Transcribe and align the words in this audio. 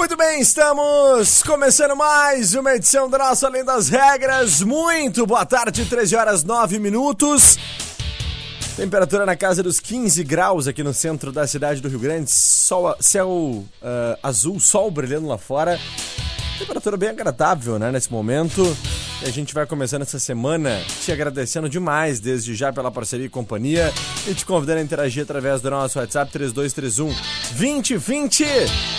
Muito 0.00 0.16
bem, 0.16 0.40
estamos 0.40 1.42
começando 1.42 1.94
mais 1.94 2.54
uma 2.54 2.74
edição 2.74 3.06
do 3.06 3.18
nosso 3.18 3.44
Além 3.44 3.62
das 3.62 3.90
Regras. 3.90 4.62
Muito 4.62 5.26
boa 5.26 5.44
tarde, 5.44 5.84
13 5.84 6.16
horas 6.16 6.42
9 6.42 6.78
minutos. 6.78 7.58
Temperatura 8.74 9.26
na 9.26 9.36
casa 9.36 9.62
dos 9.62 9.78
15 9.78 10.24
graus 10.24 10.66
aqui 10.66 10.82
no 10.82 10.94
centro 10.94 11.30
da 11.30 11.46
cidade 11.46 11.82
do 11.82 11.88
Rio 11.90 11.98
Grande. 11.98 12.30
Sol, 12.30 12.96
céu 12.98 13.28
uh, 13.28 13.66
azul, 14.22 14.58
sol 14.58 14.90
brilhando 14.90 15.28
lá 15.28 15.36
fora. 15.36 15.78
Temperatura 16.58 16.96
bem 16.96 17.10
agradável, 17.10 17.78
né, 17.78 17.92
nesse 17.92 18.10
momento. 18.10 18.74
E 19.22 19.28
a 19.28 19.30
gente 19.30 19.52
vai 19.52 19.66
começando 19.66 20.00
essa 20.00 20.18
semana 20.18 20.80
te 21.02 21.12
agradecendo 21.12 21.68
demais 21.68 22.20
desde 22.20 22.54
já 22.54 22.72
pela 22.72 22.90
parceria 22.90 23.26
e 23.26 23.28
companhia 23.28 23.92
e 24.26 24.32
te 24.34 24.46
convidando 24.46 24.78
a 24.78 24.82
interagir 24.82 25.22
através 25.22 25.60
do 25.60 25.70
nosso 25.70 25.98
WhatsApp 25.98 26.32
3231 26.32 27.14
2020. 27.50 28.44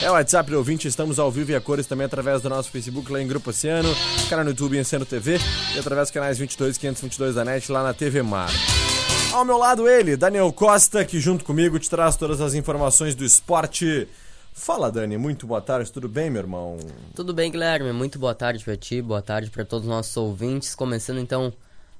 É 0.04 0.10
o 0.12 0.14
WhatsApp 0.14 0.52
do 0.52 0.58
ouvinte, 0.58 0.88
estamos 0.88 1.18
ao 1.18 1.32
vivo 1.32 1.52
e 1.52 1.56
a 1.56 1.62
cores 1.62 1.88
também 1.88 2.06
através 2.06 2.40
do 2.40 2.50
nosso 2.50 2.70
Facebook 2.70 3.12
lá 3.12 3.20
em 3.20 3.28
Grupo 3.28 3.50
Oceano, 3.50 3.90
canal 4.30 4.46
no 4.46 4.52
YouTube 4.52 4.80
Oceano 4.80 5.06
TV 5.08 5.40
e 5.76 5.80
através 5.80 6.10
dos 6.10 6.14
canais 6.14 6.38
22 6.38 6.78
522 6.78 7.34
da 7.34 7.44
NET 7.44 7.72
lá 7.72 7.82
na 7.82 7.94
TV 7.94 8.22
Mar. 8.22 8.52
Ao 9.34 9.44
meu 9.44 9.58
lado 9.58 9.88
ele, 9.88 10.16
Daniel 10.16 10.52
Costa, 10.54 11.04
que 11.04 11.20
junto 11.20 11.44
comigo 11.44 11.80
te 11.80 11.90
traz 11.90 12.16
todas 12.16 12.42
as 12.42 12.54
informações 12.54 13.16
do 13.16 13.26
esporte. 13.26 14.08
Fala, 14.54 14.92
Dani, 14.92 15.18
muito 15.18 15.48
boa 15.48 15.62
tarde, 15.62 15.92
tudo 15.92 16.08
bem, 16.08 16.30
meu 16.30 16.42
irmão? 16.42 16.78
Tudo 17.16 17.34
bem, 17.34 17.50
Guilherme, 17.50 17.92
muito 17.92 18.20
boa 18.20 18.36
tarde 18.36 18.64
para 18.64 18.76
ti, 18.76 19.02
boa 19.02 19.22
tarde 19.22 19.50
para 19.50 19.66
todos 19.66 19.88
os 19.88 19.92
nossos 19.92 20.16
ouvintes. 20.18 20.76
Começando 20.76 21.20
então 21.20 21.52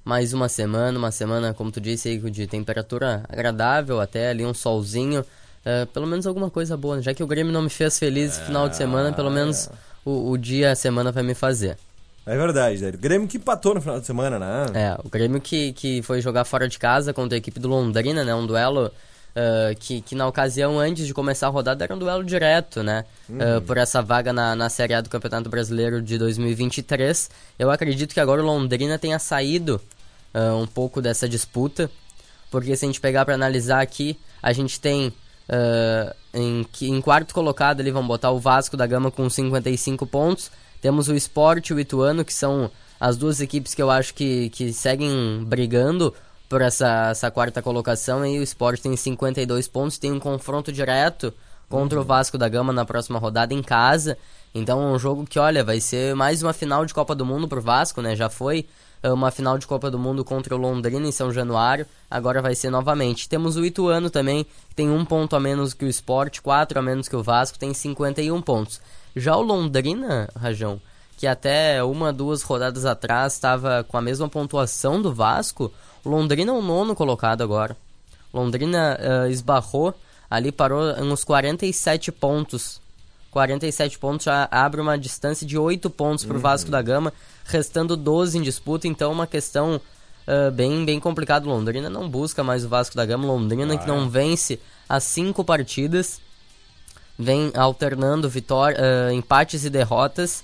mais 0.04 0.34
uma 0.34 0.50
semana, 0.50 0.98
uma 0.98 1.12
semana, 1.12 1.54
como 1.54 1.72
tu 1.72 1.80
disse 1.80 2.10
aí, 2.10 2.18
de 2.18 2.48
temperatura 2.48 3.24
agradável, 3.30 4.00
até 4.00 4.30
ali 4.30 4.46
um 4.46 4.54
solzinho. 4.54 5.22
Uh, 5.62 5.86
pelo 5.88 6.08
menos 6.08 6.26
alguma 6.28 6.50
coisa 6.50 6.76
boa, 6.76 7.02
já 7.02 7.14
que 7.14 7.24
o 7.24 7.28
Grêmio 7.28 7.54
não 7.54 7.62
me 7.62 7.70
fez 7.70 7.98
feliz 7.98 8.38
no 8.40 8.46
final 8.46 8.70
de 8.70 8.76
semana, 8.76 9.14
pelo 9.14 9.30
menos 9.30 9.70
o, 10.04 10.32
o 10.32 10.38
dia, 10.38 10.72
a 10.72 10.76
semana 10.76 11.12
vai 11.12 11.24
me 11.24 11.34
fazer. 11.34 11.78
É 12.26 12.38
verdade, 12.38 12.82
né? 12.82 12.90
O 12.90 12.98
Grêmio 12.98 13.28
que 13.28 13.38
empatou 13.38 13.76
no 13.76 13.82
final 13.82 14.00
de 14.00 14.06
semana, 14.06 14.38
né? 14.38 14.66
É, 14.74 14.98
o 15.04 15.10
Grêmio 15.10 15.40
que, 15.40 15.74
que 15.74 16.02
foi 16.02 16.22
jogar 16.22 16.46
fora 16.46 16.68
de 16.68 16.78
casa 16.78 17.14
contra 17.14 17.36
a 17.36 17.40
equipe 17.40 17.60
do 17.60 17.68
Londrina, 17.68 18.24
né? 18.24 18.34
Um 18.34 18.46
duelo 18.46 18.92
uh, 19.32 19.76
que, 19.80 20.02
que 20.02 20.16
na 20.16 20.28
ocasião, 20.28 20.80
antes 20.80 21.06
de 21.08 21.14
começar 21.14 21.48
a 21.48 21.50
rodada, 21.50 21.84
era 21.84 21.96
um 21.96 22.00
duelo 22.00 22.24
direto, 22.24 22.84
né? 22.84 23.06
Uhum. 23.30 23.58
Uh, 23.58 23.62
por 23.62 23.78
essa 23.78 24.02
vaga 24.02 24.32
na, 24.32 24.56
na 24.56 24.70
Série 24.70 24.94
A 24.94 25.02
do 25.02 25.10
Campeonato 25.10 25.50
Brasileiro 25.50 26.02
de 26.02 26.18
2023. 26.18 27.30
Eu 27.58 27.70
acredito 27.72 28.14
que 28.14 28.20
agora 28.20 28.42
o 28.42 28.46
Londrina 28.46 28.98
tenha 28.98 29.20
saído 29.20 29.82
uh, 30.34 30.56
um 30.56 30.68
pouco 30.68 31.02
dessa 31.02 31.28
disputa, 31.28 31.90
porque 32.50 32.76
se 32.76 32.86
a 32.86 32.88
gente 32.88 33.02
pegar 33.02 33.26
para 33.26 33.36
analisar 33.36 33.82
aqui, 33.82 34.18
a 34.42 34.54
gente 34.54 34.80
tem 34.80 35.14
em, 36.34 36.66
em 36.84 37.02
quarto 37.02 37.34
colocado 37.34 37.82
ali, 37.82 37.92
vamos 37.92 38.08
botar 38.08 38.32
o 38.32 38.40
Vasco 38.40 38.78
da 38.78 38.88
Gama 38.88 39.12
com 39.12 39.30
55 39.30 40.08
pontos, 40.08 40.50
temos 40.80 41.10
o 41.10 41.14
Sport 41.16 41.70
e 41.70 41.74
o 41.74 41.80
Ituano, 41.80 42.24
que 42.24 42.34
são 42.34 42.72
as 42.98 43.18
duas 43.18 43.42
equipes 43.42 43.74
que 43.74 43.82
eu 43.82 43.90
acho 43.90 44.14
que, 44.14 44.50
que 44.52 44.72
seguem 44.72 45.44
brigando 45.44 46.14
por 46.52 46.62
essa, 46.62 47.12
essa 47.12 47.32
quarta 47.32 47.62
colocação. 47.62 48.26
E 48.26 48.38
o 48.38 48.44
Sport 48.44 48.82
tem 48.82 48.98
52 48.98 49.70
pontos, 49.70 49.98
tem 49.98 50.12
um 50.12 50.20
confronto 50.20 50.70
direto 50.70 51.34
contra 51.70 51.98
uhum. 51.98 52.04
o 52.04 52.06
Vasco 52.06 52.38
da 52.38 52.50
Gama 52.50 52.74
na 52.74 52.84
próxima 52.84 53.18
rodada 53.18 53.54
em 53.54 53.62
casa. 53.62 54.18
Então 54.54 54.82
é 54.82 54.86
um 54.88 55.00
jogo 55.00 55.26
que, 55.26 55.40
olha, 55.40 55.64
vai 55.64 55.80
ser 55.80 56.14
mais 56.14 56.44
uma 56.44 56.52
final 56.52 56.86
de 56.86 56.94
Copa 56.94 57.16
do 57.16 57.26
Mundo 57.26 57.48
pro 57.48 57.62
Vasco, 57.62 58.02
né? 58.02 58.18
Já 58.18 58.30
foi 58.30 58.68
é, 59.02 59.10
uma 59.10 59.32
final 59.32 59.58
de 59.58 59.66
Copa 59.66 59.90
do 59.90 59.98
Mundo 59.98 60.26
contra 60.26 60.54
o 60.54 60.58
Londrina 60.58 61.08
em 61.08 61.12
São 61.14 61.32
Januário, 61.32 61.86
agora 62.10 62.42
vai 62.42 62.54
ser 62.54 62.70
novamente. 62.70 63.30
Temos 63.30 63.56
o 63.56 63.64
Ituano 63.64 64.10
também, 64.10 64.44
que 64.44 64.76
tem 64.76 64.90
um 64.90 65.06
ponto 65.06 65.38
a 65.38 65.40
menos 65.40 65.74
que 65.74 65.86
o 65.86 65.88
Sport, 65.88 66.42
quatro 66.42 66.78
a 66.78 66.82
menos 66.82 67.08
que 67.08 67.16
o 67.16 67.24
Vasco, 67.24 67.58
tem 67.58 67.74
51 67.74 68.42
pontos. 68.42 68.82
Já 69.16 69.38
o 69.38 69.42
Londrina, 69.42 70.28
Rajão, 70.38 70.82
que 71.22 71.28
até 71.28 71.84
uma, 71.84 72.12
duas 72.12 72.42
rodadas 72.42 72.84
atrás 72.84 73.34
estava 73.34 73.84
com 73.88 73.96
a 73.96 74.02
mesma 74.02 74.28
pontuação 74.28 75.00
do 75.00 75.14
Vasco, 75.14 75.72
Londrina 76.04 76.52
é 76.52 76.56
o 76.56 76.64
nono 76.64 76.96
colocado 76.96 77.44
agora. 77.44 77.78
Londrina 78.34 78.98
uh, 79.00 79.30
esbarrou, 79.30 79.94
ali 80.28 80.52
parou 80.52 80.82
uns 81.00 81.24
47 81.24 82.12
pontos. 82.12 82.82
47 83.30 84.00
pontos 84.00 84.26
já 84.26 84.48
abre 84.50 84.82
uma 84.82 84.98
distância 84.98 85.46
de 85.46 85.60
8 85.60 85.92
pontos 85.92 86.26
para 86.26 86.34
o 86.34 86.38
uhum. 86.38 86.42
Vasco 86.42 86.72
da 86.72 86.82
Gama, 86.82 87.14
restando 87.46 87.96
12 87.96 88.40
em 88.40 88.42
disputa, 88.42 88.88
então 88.88 89.12
uma 89.12 89.28
questão 89.28 89.76
uh, 89.76 90.52
bem, 90.52 90.84
bem 90.84 91.00
complicada. 91.00 91.46
Londrina 91.46 91.88
não 91.88 92.10
busca 92.10 92.44
mais 92.44 92.66
o 92.66 92.68
Vasco 92.68 92.96
da 92.96 93.06
Gama, 93.06 93.28
Londrina 93.28 93.76
ah, 93.76 93.78
que 93.78 93.88
não 93.88 94.06
é. 94.06 94.10
vence 94.10 94.60
as 94.90 95.04
5 95.04 95.44
partidas 95.44 96.20
vem 97.20 97.52
alternando 97.54 98.28
vitória, 98.28 98.76
uh, 98.82 99.12
empates 99.12 99.66
e 99.66 99.70
derrotas 99.70 100.44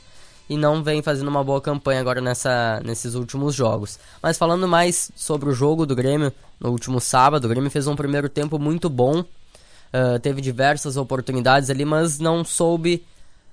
e 0.50 0.58
não 0.58 0.84
vem 0.84 1.02
fazendo 1.02 1.28
uma 1.28 1.44
boa 1.44 1.62
campanha 1.62 2.00
agora 2.00 2.22
nessa, 2.22 2.82
nesses 2.84 3.16
últimos 3.16 3.54
jogos. 3.54 4.00
Mas 4.22 4.38
falando 4.38 4.68
mais 4.68 5.12
sobre 5.16 5.50
o 5.50 5.54
jogo 5.54 5.86
do 5.86 5.96
Grêmio 5.96 6.32
no 6.60 6.70
último 6.70 7.00
sábado, 7.00 7.46
o 7.46 7.50
Grêmio 7.50 7.70
fez 7.70 7.88
um 7.88 7.96
primeiro 7.96 8.30
tempo 8.30 8.58
muito 8.58 8.90
bom, 8.90 9.20
uh, 9.20 10.20
teve 10.22 10.42
diversas 10.42 10.98
oportunidades 10.98 11.70
ali, 11.70 11.86
mas 11.86 12.20
não 12.20 12.44
soube 12.44 13.06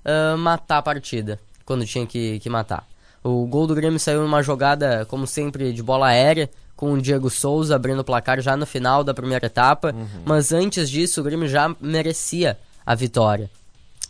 uh, 0.04 0.38
matar 0.38 0.78
a 0.78 0.82
partida 0.82 1.40
quando 1.64 1.84
tinha 1.84 2.06
que, 2.06 2.38
que 2.40 2.48
matar. 2.48 2.86
O 3.22 3.46
gol 3.46 3.66
do 3.66 3.74
Grêmio 3.74 3.98
saiu 3.98 4.22
numa 4.22 4.42
jogada, 4.42 5.06
como 5.06 5.26
sempre, 5.26 5.72
de 5.72 5.82
bola 5.82 6.08
aérea, 6.08 6.50
com 6.76 6.92
o 6.92 7.00
Diego 7.00 7.30
Souza 7.30 7.74
abrindo 7.74 8.00
o 8.00 8.04
placar 8.04 8.40
já 8.40 8.56
no 8.56 8.66
final 8.66 9.02
da 9.02 9.14
primeira 9.14 9.46
etapa, 9.46 9.92
uhum. 9.94 10.06
mas 10.24 10.52
antes 10.52 10.90
disso 10.90 11.20
o 11.20 11.24
Grêmio 11.24 11.48
já 11.48 11.74
merecia 11.80 12.58
a 12.84 12.94
vitória. 12.94 13.50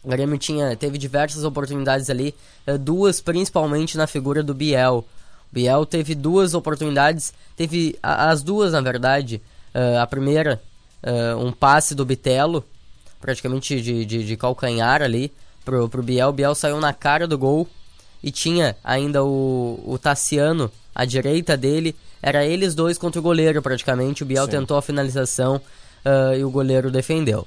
O 0.05 0.09
Grêmio 0.11 0.37
tinha, 0.37 0.77
teve 0.77 0.99
diversas 0.99 1.45
oportunidades 1.45 2.11
ali, 2.11 2.35
eh, 2.67 2.77
duas 2.77 3.23
principalmente 3.23 3.97
na 3.97 4.07
figura 4.07 4.43
do 4.43 4.53
Biel. 4.53 4.99
O 4.99 5.55
Biel 5.55 5.87
teve 5.87 6.15
duas 6.15 6.53
oportunidades, 6.53 7.33
teve 7.57 7.99
as 8.03 8.43
duas 8.43 8.73
na 8.73 8.83
verdade. 8.83 9.41
Eh, 9.73 9.99
a 9.99 10.07
primeira, 10.07 10.61
eh, 11.03 11.35
um 11.37 11.51
passe 11.51 11.95
do 11.95 12.05
Bitelo, 12.05 12.63
praticamente 13.19 13.81
de, 13.81 14.05
de, 14.05 14.25
de, 14.25 14.37
calcanhar 14.37 15.01
ali, 15.01 15.33
pro, 15.65 15.89
pro 15.89 16.03
Biel. 16.03 16.29
O 16.29 16.33
Biel 16.33 16.55
saiu 16.55 16.79
na 16.79 16.93
cara 16.93 17.27
do 17.27 17.39
gol 17.39 17.67
e 18.23 18.31
tinha 18.31 18.77
ainda 18.85 19.25
o, 19.25 19.83
o 19.87 19.99
Tassiano 19.99 20.71
à 20.95 21.07
direita 21.07 21.57
dele. 21.57 21.97
Era 22.23 22.45
eles 22.45 22.75
dois 22.75 22.99
contra 22.99 23.21
o 23.21 23.23
goleiro 23.23 23.63
praticamente. 23.63 24.23
O 24.23 24.27
Biel 24.27 24.45
Sim. 24.45 24.51
tentou 24.51 24.77
a 24.77 24.83
finalização 24.83 25.57
uh, 25.57 26.35
e 26.37 26.45
o 26.45 26.51
goleiro 26.51 26.91
defendeu. 26.91 27.47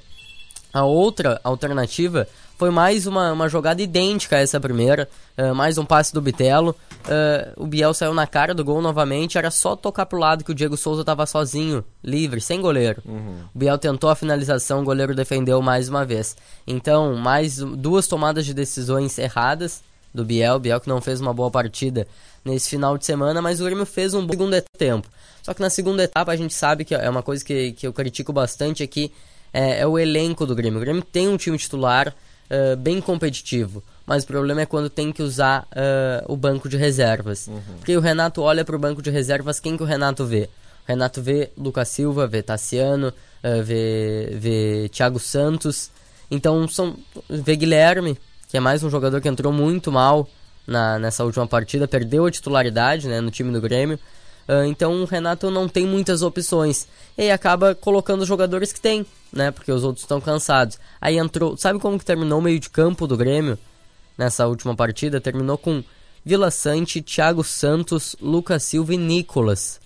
A 0.72 0.84
outra 0.84 1.40
alternativa 1.42 2.28
foi 2.58 2.70
mais 2.70 3.06
uma, 3.06 3.32
uma 3.32 3.48
jogada 3.48 3.80
idêntica 3.80 4.34
a 4.34 4.40
essa 4.40 4.58
primeira, 4.58 5.08
uh, 5.38 5.54
mais 5.54 5.78
um 5.78 5.84
passe 5.84 6.12
do 6.12 6.20
Bitelo. 6.20 6.74
Uh, 7.04 7.62
o 7.62 7.66
Biel 7.68 7.94
saiu 7.94 8.12
na 8.12 8.26
cara 8.26 8.52
do 8.52 8.64
gol 8.64 8.82
novamente, 8.82 9.38
era 9.38 9.48
só 9.48 9.76
tocar 9.76 10.06
pro 10.06 10.18
lado 10.18 10.42
que 10.42 10.50
o 10.50 10.54
Diego 10.54 10.76
Souza 10.76 11.02
estava 11.02 11.24
sozinho, 11.24 11.84
livre, 12.02 12.40
sem 12.40 12.60
goleiro. 12.60 13.00
Uhum. 13.06 13.36
O 13.54 13.58
Biel 13.58 13.78
tentou 13.78 14.10
a 14.10 14.16
finalização, 14.16 14.80
o 14.80 14.84
goleiro 14.84 15.14
defendeu 15.14 15.62
mais 15.62 15.88
uma 15.88 16.04
vez. 16.04 16.36
Então, 16.66 17.14
mais 17.14 17.58
duas 17.58 18.08
tomadas 18.08 18.44
de 18.44 18.52
decisões 18.52 19.16
erradas 19.18 19.80
do 20.12 20.24
Biel. 20.24 20.58
Biel 20.58 20.80
que 20.80 20.88
não 20.88 21.00
fez 21.00 21.20
uma 21.20 21.32
boa 21.32 21.52
partida 21.52 22.08
nesse 22.44 22.68
final 22.68 22.98
de 22.98 23.06
semana, 23.06 23.40
mas 23.40 23.60
o 23.60 23.64
Grêmio 23.64 23.86
fez 23.86 24.14
um 24.14 24.26
bom 24.26 24.32
segundo 24.32 24.60
tempo. 24.76 25.08
Só 25.44 25.54
que 25.54 25.60
na 25.60 25.70
segunda 25.70 26.02
etapa 26.02 26.32
a 26.32 26.36
gente 26.36 26.54
sabe 26.54 26.84
que 26.84 26.92
é 26.92 27.08
uma 27.08 27.22
coisa 27.22 27.44
que, 27.44 27.70
que 27.72 27.86
eu 27.86 27.92
critico 27.92 28.32
bastante 28.32 28.82
aqui 28.82 29.12
é, 29.52 29.80
é, 29.80 29.86
o 29.86 29.96
elenco 29.96 30.44
do 30.44 30.56
Grêmio. 30.56 30.78
O 30.78 30.80
Grêmio 30.80 31.02
tem 31.02 31.28
um 31.28 31.36
time 31.36 31.56
titular 31.56 32.14
uh, 32.50 32.76
bem 32.76 33.00
competitivo, 33.00 33.82
mas 34.06 34.24
o 34.24 34.26
problema 34.26 34.62
é 34.62 34.66
quando 34.66 34.90
tem 34.90 35.12
que 35.12 35.22
usar 35.22 35.62
uh, 35.72 36.32
o 36.32 36.36
banco 36.36 36.68
de 36.68 36.76
reservas. 36.76 37.46
Uhum. 37.46 37.60
Porque 37.78 37.96
o 37.96 38.00
Renato 38.00 38.42
olha 38.42 38.64
para 38.64 38.76
o 38.76 38.78
banco 38.78 39.02
de 39.02 39.10
reservas, 39.10 39.60
quem 39.60 39.76
que 39.76 39.82
o 39.82 39.86
Renato 39.86 40.24
vê? 40.24 40.48
O 40.86 40.88
Renato 40.88 41.20
vê 41.20 41.50
Lucas 41.56 41.88
Silva, 41.88 42.26
vê 42.26 42.42
Tassiano, 42.42 43.08
uh, 43.08 43.62
vê, 43.62 44.36
vê 44.38 44.88
Thiago 44.90 45.18
Santos, 45.18 45.90
então 46.30 46.66
são, 46.68 46.96
vê 47.28 47.56
Guilherme, 47.56 48.18
que 48.48 48.56
é 48.56 48.60
mais 48.60 48.82
um 48.82 48.90
jogador 48.90 49.20
que 49.20 49.28
entrou 49.28 49.52
muito 49.52 49.92
mal 49.92 50.28
na, 50.66 50.98
nessa 50.98 51.24
última 51.24 51.46
partida, 51.46 51.88
perdeu 51.88 52.26
a 52.26 52.30
titularidade 52.30 53.08
né, 53.08 53.20
no 53.20 53.30
time 53.30 53.52
do 53.52 53.60
Grêmio. 53.60 53.98
Uh, 54.48 54.64
então 54.64 55.02
o 55.02 55.04
Renato 55.04 55.50
não 55.50 55.68
tem 55.68 55.86
muitas 55.86 56.22
opções. 56.22 56.88
E 57.16 57.30
acaba 57.30 57.74
colocando 57.74 58.22
os 58.22 58.28
jogadores 58.28 58.72
que 58.72 58.80
tem, 58.80 59.04
né? 59.30 59.50
Porque 59.50 59.70
os 59.70 59.84
outros 59.84 60.04
estão 60.04 60.20
cansados. 60.20 60.78
Aí 61.00 61.18
entrou. 61.18 61.56
Sabe 61.56 61.78
como 61.78 61.98
que 61.98 62.04
terminou 62.04 62.38
o 62.38 62.42
meio 62.42 62.58
de 62.58 62.70
campo 62.70 63.06
do 63.06 63.16
Grêmio 63.16 63.58
nessa 64.16 64.46
última 64.46 64.74
partida? 64.74 65.20
Terminou 65.20 65.58
com 65.58 65.84
Vila 66.24 66.50
Sante, 66.50 67.02
Thiago 67.02 67.44
Santos, 67.44 68.16
Lucas 68.22 68.62
Silva 68.62 68.94
e 68.94 68.96
Nicolas. 68.96 69.80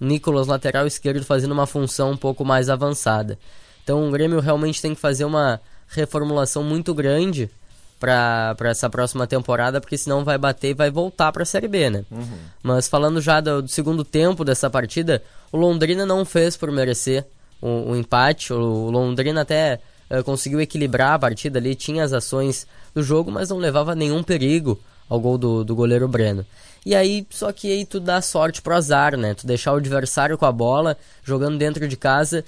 Nicolas, 0.00 0.46
lateral 0.46 0.86
esquerdo, 0.86 1.24
fazendo 1.24 1.52
uma 1.52 1.66
função 1.66 2.12
um 2.12 2.16
pouco 2.16 2.44
mais 2.44 2.70
avançada. 2.70 3.38
Então 3.82 4.08
o 4.08 4.10
Grêmio 4.10 4.40
realmente 4.40 4.80
tem 4.80 4.94
que 4.94 5.00
fazer 5.00 5.24
uma 5.26 5.60
reformulação 5.88 6.62
muito 6.62 6.94
grande 6.94 7.50
para 7.98 8.54
essa 8.64 8.90
próxima 8.90 9.26
temporada, 9.26 9.80
porque 9.80 9.96
senão 9.96 10.24
vai 10.24 10.36
bater 10.36 10.70
e 10.70 10.74
vai 10.74 10.90
voltar 10.90 11.32
para 11.32 11.42
a 11.42 11.46
Série 11.46 11.68
B, 11.68 11.90
né? 11.90 12.04
Uhum. 12.10 12.38
Mas 12.62 12.88
falando 12.88 13.20
já 13.20 13.40
do, 13.40 13.62
do, 13.62 13.68
segundo 13.68 14.04
tempo 14.04 14.44
dessa 14.44 14.68
partida, 14.68 15.22
o 15.50 15.56
Londrina 15.56 16.04
não 16.04 16.24
fez 16.24 16.56
por 16.56 16.70
merecer 16.70 17.26
o, 17.60 17.90
o 17.90 17.96
empate. 17.96 18.52
O, 18.52 18.58
o, 18.58 18.90
Londrina 18.90 19.40
até 19.40 19.80
uh, 20.10 20.22
conseguiu 20.22 20.60
equilibrar 20.60 21.14
a 21.14 21.18
partida 21.18 21.58
ali, 21.58 21.74
tinha 21.74 22.04
as 22.04 22.12
ações 22.12 22.66
do 22.94 23.02
jogo, 23.02 23.30
mas 23.30 23.48
não 23.48 23.58
levava 23.58 23.94
nenhum 23.94 24.22
perigo 24.22 24.78
ao 25.08 25.18
gol 25.18 25.38
do, 25.38 25.64
do 25.64 25.74
goleiro 25.74 26.06
Breno. 26.06 26.44
E 26.84 26.94
aí, 26.94 27.26
só 27.30 27.50
que 27.50 27.72
aí 27.72 27.84
tu 27.84 27.98
dá 27.98 28.20
sorte 28.20 28.62
pro 28.62 28.74
azar, 28.74 29.16
né? 29.16 29.34
Tu 29.34 29.46
deixar 29.46 29.72
o 29.72 29.76
adversário 29.76 30.38
com 30.38 30.46
a 30.46 30.52
bola, 30.52 30.96
jogando 31.24 31.58
dentro 31.58 31.88
de 31.88 31.96
casa, 31.96 32.44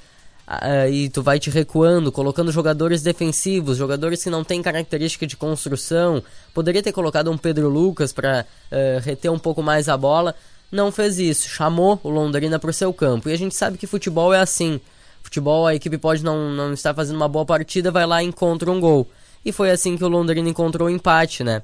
uh, 0.49 0.91
e 0.91 1.09
tu 1.11 1.23
vai 1.23 1.39
te 1.39 1.51
recuando, 1.51 2.11
colocando 2.11 2.51
jogadores 2.51 3.03
defensivos, 3.03 3.77
jogadores 3.77 4.23
que 4.23 4.31
não 4.31 4.43
têm 4.43 4.63
característica 4.63 5.27
de 5.27 5.37
construção. 5.37 6.23
Poderia 6.55 6.83
ter 6.83 6.93
colocado 6.93 7.31
um 7.31 7.37
Pedro 7.37 7.69
Lucas 7.69 8.13
para 8.13 8.47
uh, 8.73 8.99
ah, 8.99 9.01
reter 9.01 9.31
um 9.31 9.39
pouco 9.39 9.63
mais 9.63 9.89
a 9.89 9.97
bola. 9.97 10.35
Não 10.73 10.91
fez 10.91 11.19
isso, 11.19 11.49
chamou 11.49 12.01
o 12.03 12.09
Londrina 12.09 12.59
para 12.59 12.71
o 12.71 12.73
seu 12.73 12.93
campo. 12.93 13.29
E 13.29 13.33
a 13.33 13.39
gente 13.39 13.55
sabe 13.55 13.79
que 13.79 13.87
futebol 13.87 14.33
é 14.33 14.41
assim. 14.41 14.81
Futebol, 15.23 15.67
a 15.67 15.75
equipe 15.75 15.99
pode 15.99 16.25
não, 16.25 16.51
não 16.51 16.73
estar 16.73 16.95
fazendo 16.95 17.17
uma 17.17 17.29
boa 17.29 17.45
partida, 17.45 17.91
vai 17.91 18.07
lá 18.07 18.23
e 18.23 18.27
encontra 18.27 18.71
um 18.71 18.81
gol. 18.81 19.07
E 19.45 19.53
foi 19.53 19.71
assim 19.71 19.97
que 19.97 20.05
o 20.05 20.09
Londrina 20.09 20.49
encontrou 20.49 20.89
o 20.89 20.91
empate, 20.91 21.45
né? 21.45 21.63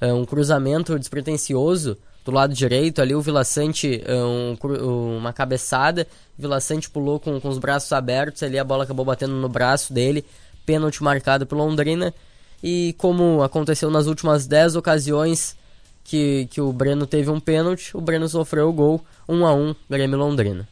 Um 0.00 0.24
cruzamento 0.24 0.98
despretensioso 0.98 1.96
do 2.26 2.32
lado 2.32 2.52
direito, 2.52 3.00
ali 3.00 3.14
o 3.14 3.20
Vila 3.20 3.44
Sante, 3.44 4.02
um, 4.08 5.16
uma 5.16 5.32
cabeçada, 5.32 6.08
o 6.36 6.42
Vila 6.42 6.60
Sante 6.60 6.90
pulou 6.90 7.20
com, 7.20 7.40
com 7.40 7.48
os 7.48 7.56
braços 7.56 7.92
abertos, 7.92 8.42
ali 8.42 8.58
a 8.58 8.64
bola 8.64 8.82
acabou 8.82 9.04
batendo 9.04 9.34
no 9.34 9.48
braço 9.48 9.92
dele, 9.92 10.24
pênalti 10.66 11.04
marcado 11.04 11.46
pelo 11.46 11.64
Londrina, 11.64 12.12
e 12.60 12.96
como 12.98 13.44
aconteceu 13.44 13.90
nas 13.92 14.08
últimas 14.08 14.44
10 14.44 14.74
ocasiões 14.74 15.56
que, 16.02 16.48
que 16.50 16.60
o 16.60 16.72
Breno 16.72 17.06
teve 17.06 17.30
um 17.30 17.38
pênalti, 17.38 17.96
o 17.96 18.00
Breno 18.00 18.28
sofreu 18.28 18.68
o 18.68 18.72
gol, 18.72 19.04
1 19.28 19.46
a 19.46 19.54
1 19.54 19.76
Grêmio 19.88 20.18
Londrina. 20.18 20.68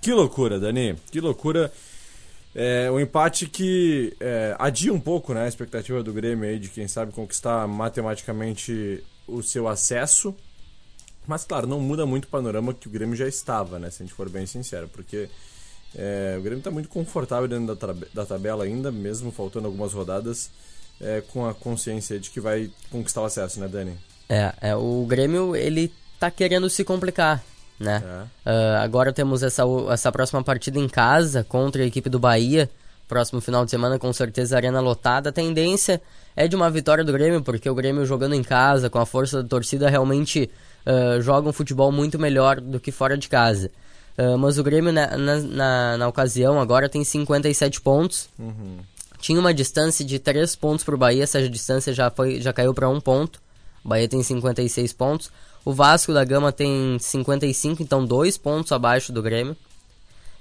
Que 0.00 0.10
loucura, 0.10 0.58
Dani, 0.58 0.96
que 1.12 1.20
loucura. 1.20 1.70
É 2.54 2.90
um 2.90 2.98
empate 2.98 3.46
que 3.46 4.14
é, 4.18 4.54
adia 4.58 4.92
um 4.92 5.00
pouco 5.00 5.34
né, 5.34 5.44
a 5.44 5.48
expectativa 5.48 6.02
do 6.02 6.12
Grêmio 6.14 6.48
aí 6.48 6.58
de 6.58 6.68
quem 6.68 6.88
sabe 6.88 7.12
conquistar 7.12 7.66
matematicamente 7.68 9.04
o 9.26 9.42
seu 9.42 9.68
acesso 9.68 10.34
mas, 11.26 11.44
claro, 11.44 11.66
não 11.66 11.80
muda 11.80 12.04
muito 12.04 12.24
o 12.24 12.28
panorama 12.28 12.74
que 12.74 12.86
o 12.86 12.90
Grêmio 12.90 13.16
já 13.16 13.26
estava, 13.26 13.78
né? 13.78 13.90
Se 13.90 14.02
a 14.02 14.06
gente 14.06 14.14
for 14.14 14.28
bem 14.28 14.46
sincero, 14.46 14.88
porque 14.88 15.28
é, 15.94 16.34
o 16.38 16.42
Grêmio 16.42 16.58
está 16.58 16.70
muito 16.70 16.88
confortável 16.88 17.48
dentro 17.48 17.74
da, 17.74 17.94
da, 18.12 18.26
tabela 18.26 18.64
ainda, 18.64 18.90
mesmo 18.90 19.30
faltando 19.30 19.66
algumas 19.66 19.92
rodadas, 19.92 20.50
é, 21.00 21.22
com 21.32 21.46
a 21.46 21.54
consciência 21.54 22.18
de 22.18 22.30
que 22.30 22.40
vai 22.40 22.70
conquistar 22.90 23.22
o 23.22 23.24
acesso, 23.24 23.60
né, 23.60 23.68
Dani? 23.68 23.96
É, 24.28 24.52
é 24.60 24.76
o 24.76 25.04
Grêmio, 25.06 25.54
ele 25.54 25.92
tá 26.18 26.30
querendo 26.30 26.68
se 26.68 26.84
complicar, 26.84 27.44
né? 27.78 28.02
É. 28.44 28.50
Uh, 28.50 28.76
agora 28.82 29.12
temos 29.12 29.42
essa, 29.42 29.62
essa 29.90 30.10
próxima 30.10 30.42
partida 30.42 30.78
em 30.78 30.88
casa 30.88 31.44
contra 31.44 31.82
a 31.82 31.86
equipe 31.86 32.08
do 32.08 32.18
Bahia, 32.18 32.70
próximo 33.06 33.40
final 33.40 33.64
de 33.64 33.70
semana, 33.70 33.98
com 33.98 34.12
certeza 34.12 34.56
arena 34.56 34.80
lotada. 34.80 35.28
A 35.28 35.32
tendência 35.32 36.00
é 36.34 36.48
de 36.48 36.56
uma 36.56 36.70
vitória 36.70 37.04
do 37.04 37.12
Grêmio, 37.12 37.42
porque 37.42 37.68
o 37.68 37.74
Grêmio 37.74 38.04
jogando 38.06 38.34
em 38.34 38.42
casa, 38.42 38.90
com 38.90 38.98
a 38.98 39.06
força 39.06 39.42
da 39.42 39.48
torcida, 39.48 39.90
realmente 39.90 40.50
uh, 40.86 41.20
joga 41.20 41.48
um 41.48 41.52
futebol 41.52 41.90
muito 41.90 42.18
melhor 42.18 42.60
do 42.60 42.78
que 42.80 42.92
fora 42.92 43.16
de 43.16 43.28
casa. 43.28 43.70
Uh, 44.16 44.38
mas 44.38 44.58
o 44.58 44.62
Grêmio, 44.62 44.92
na, 44.92 45.16
na, 45.16 45.96
na, 45.96 46.08
ocasião, 46.08 46.60
agora 46.60 46.88
tem 46.88 47.02
57 47.02 47.80
pontos. 47.80 48.28
Uhum. 48.38 48.78
Tinha 49.18 49.40
uma 49.40 49.54
distância 49.54 50.04
de 50.04 50.18
3 50.18 50.54
pontos 50.56 50.84
para 50.84 50.94
o 50.94 50.98
Bahia, 50.98 51.24
essa 51.24 51.48
distância 51.48 51.92
já, 51.92 52.10
foi, 52.10 52.40
já 52.40 52.52
caiu 52.52 52.72
para 52.72 52.88
1 52.88 53.00
ponto. 53.00 53.40
O 53.84 53.88
Bahia 53.88 54.08
tem 54.08 54.22
56 54.22 54.92
pontos. 54.92 55.30
O 55.64 55.72
Vasco 55.72 56.12
da 56.12 56.24
Gama 56.24 56.52
tem 56.52 56.98
55, 56.98 57.82
então 57.82 58.04
2 58.04 58.36
pontos 58.36 58.70
abaixo 58.70 59.12
do 59.12 59.22
Grêmio. 59.22 59.56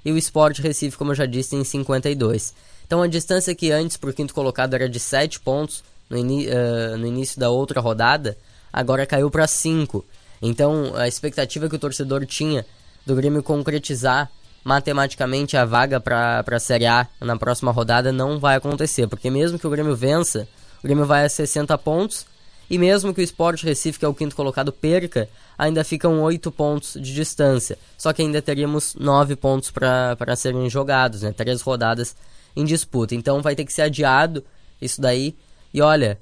E 0.05 0.11
o 0.11 0.17
Sport 0.17 0.59
Recife, 0.59 0.97
como 0.97 1.11
eu 1.11 1.15
já 1.15 1.25
disse, 1.25 1.51
tem 1.51 1.63
52. 1.63 2.53
Então 2.85 3.01
a 3.01 3.07
distância 3.07 3.55
que 3.55 3.71
antes 3.71 3.97
para 3.97 4.09
o 4.09 4.13
quinto 4.13 4.33
colocado 4.33 4.73
era 4.73 4.89
de 4.89 4.99
7 4.99 5.39
pontos 5.39 5.83
no, 6.09 6.17
uh, 6.17 6.97
no 6.97 7.07
início 7.07 7.39
da 7.39 7.49
outra 7.49 7.79
rodada, 7.79 8.37
agora 8.71 9.05
caiu 9.05 9.31
para 9.31 9.47
5. 9.47 10.05
Então, 10.43 10.91
a 10.95 11.07
expectativa 11.07 11.69
que 11.69 11.75
o 11.75 11.79
torcedor 11.79 12.25
tinha 12.25 12.65
do 13.05 13.15
Grêmio 13.15 13.41
concretizar 13.41 14.29
matematicamente 14.61 15.55
a 15.55 15.63
vaga 15.63 16.01
para 16.01 16.43
a 16.45 16.59
Série 16.59 16.85
A 16.85 17.07
na 17.21 17.37
próxima 17.37 17.71
rodada 17.71 18.11
não 18.11 18.37
vai 18.39 18.57
acontecer, 18.57 19.07
porque 19.07 19.29
mesmo 19.29 19.57
que 19.57 19.65
o 19.65 19.69
Grêmio 19.69 19.95
vença, 19.95 20.47
o 20.79 20.83
Grêmio 20.83 21.05
vai 21.05 21.23
a 21.23 21.29
60 21.29 21.77
pontos, 21.77 22.25
e 22.69 22.77
mesmo 22.77 23.13
que 23.13 23.21
o 23.21 23.23
Sport 23.23 23.63
Recife, 23.63 23.99
que 23.99 24.03
é 24.03 24.07
o 24.07 24.13
quinto 24.13 24.35
colocado, 24.35 24.73
perca, 24.73 25.29
ainda 25.57 25.81
ficam 25.83 26.21
8 26.21 26.51
pontos 26.51 26.93
de 26.93 27.13
distância. 27.13 27.77
Só 27.97 28.11
que 28.11 28.21
ainda 28.21 28.41
teríamos 28.41 28.95
9 28.95 29.37
pontos 29.37 29.71
para 29.71 30.35
serem 30.35 30.69
jogados, 30.69 31.21
né? 31.21 31.31
Três 31.31 31.61
rodadas 31.61 32.15
em 32.55 32.65
disputa. 32.65 33.15
Então 33.15 33.41
vai 33.41 33.55
ter 33.55 33.63
que 33.63 33.71
ser 33.71 33.83
adiado 33.83 34.43
isso 34.81 34.99
daí. 34.99 35.35
E 35.73 35.81
olha, 35.81 36.17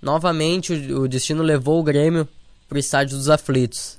novamente 0.00 0.72
o, 0.72 1.02
o 1.02 1.08
destino 1.08 1.42
levou 1.42 1.80
o 1.80 1.84
Grêmio 1.84 2.26
pro 2.72 2.78
estádio 2.78 3.18
dos 3.18 3.28
aflitos. 3.28 3.98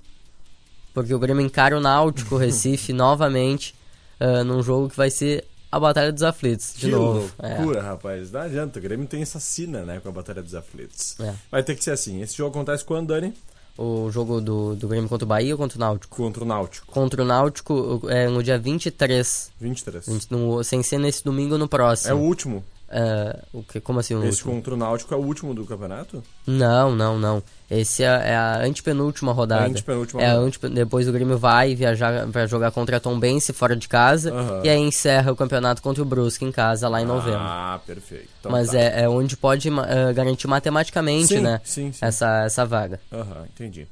Porque 0.96 1.14
o 1.14 1.20
Grêmio 1.20 1.46
encara 1.46 1.78
o 1.78 1.80
Náutico 1.80 2.38
Recife 2.38 2.92
novamente 2.92 3.76
uh, 4.20 4.44
num 4.44 4.64
jogo 4.64 4.90
que 4.90 4.98
vai 4.98 5.12
ser 5.12 5.46
a 5.72 5.80
Batalha 5.80 6.12
dos 6.12 6.22
Aflitos, 6.22 6.74
de 6.76 6.88
que 6.88 6.92
novo. 6.92 7.32
loucura, 7.42 7.80
é. 7.80 7.82
rapaz. 7.82 8.32
Não 8.32 8.42
adianta, 8.42 8.80
o 8.80 8.82
Grêmio 8.82 9.08
tem 9.08 9.22
essa 9.22 9.40
sina, 9.40 9.84
né, 9.84 10.00
com 10.00 10.10
a 10.10 10.12
Batalha 10.12 10.42
dos 10.42 10.54
Aflitos. 10.54 11.20
É. 11.20 11.34
Vai 11.52 11.64
ter 11.64 11.76
que 11.76 11.84
ser 11.84 11.92
assim. 11.92 12.22
Esse 12.22 12.36
jogo 12.36 12.52
acontece 12.52 12.84
quando, 12.84 13.08
Dani? 13.08 13.34
O 13.76 14.10
jogo 14.12 14.40
do, 14.40 14.76
do 14.76 14.88
Grêmio 14.88 15.10
contra 15.10 15.26
o 15.26 15.28
Bahia 15.28 15.54
ou 15.54 15.58
contra 15.58 15.78
o 15.78 15.80
Náutico? 15.80 16.16
Contra 16.16 16.44
o 16.44 16.48
Náutico. 16.48 16.86
Contra 16.88 17.24
o 17.24 17.26
Náutico 17.26 18.02
é 18.08 18.28
no 18.28 18.44
dia 18.44 18.58
23. 18.60 19.52
23. 19.60 20.30
No, 20.30 20.64
sem 20.64 20.84
ser 20.84 21.00
nesse 21.00 21.24
domingo 21.24 21.58
no 21.58 21.68
próximo. 21.68 22.12
É 22.12 22.14
o 22.14 22.20
último. 22.20 22.64
Uh, 22.94 23.60
o 23.60 23.64
que, 23.64 23.80
como 23.80 24.00
assim? 24.00 24.14
O 24.14 24.20
Esse 24.20 24.44
último? 24.44 24.54
contra 24.54 24.76
o 24.76 24.78
Náutico 24.78 25.12
é 25.16 25.18
o 25.18 25.20
último 25.20 25.52
do 25.56 25.66
campeonato? 25.66 26.24
Não, 26.46 26.96
não, 26.96 27.18
não. 27.18 27.42
Esse 27.70 28.04
é, 28.04 28.06
é 28.06 28.36
a 28.36 28.64
antepenúltima 28.64 29.32
rodada. 29.32 29.64
A 29.64 29.68
antepenúltima 29.68 30.22
é 30.22 30.32
rodada. 30.32 30.68
A 30.68 30.70
Depois 30.70 31.08
o 31.08 31.12
Grêmio 31.12 31.36
vai 31.36 31.74
viajar 31.74 32.28
para 32.28 32.46
jogar 32.46 32.70
contra 32.70 32.98
a 32.98 33.00
Tom 33.00 33.20
Bense 33.20 33.52
fora 33.52 33.76
de 33.76 33.88
casa. 33.88 34.32
Uhum. 34.32 34.64
E 34.64 34.70
aí 34.70 34.80
encerra 34.80 35.32
o 35.32 35.36
campeonato 35.36 35.82
contra 35.82 36.04
o 36.04 36.06
Brusque 36.06 36.46
em 36.46 36.52
casa 36.52 36.88
lá 36.88 37.02
em 37.02 37.06
novembro. 37.06 37.40
Ah, 37.40 37.82
perfeito. 37.84 38.30
Então, 38.40 38.52
Mas 38.52 38.70
tá. 38.70 38.78
é, 38.78 39.02
é 39.02 39.10
onde 39.10 39.36
pode 39.36 39.70
uh, 39.70 40.14
garantir 40.14 40.46
matematicamente, 40.48 41.30
sim, 41.30 41.40
né? 41.40 41.60
Sim, 41.64 41.92
sim. 41.92 42.06
Essa, 42.06 42.44
essa 42.44 42.64
vaga. 42.64 43.00
Aham, 43.12 43.40
uhum, 43.40 43.46
entendi. 43.46 43.88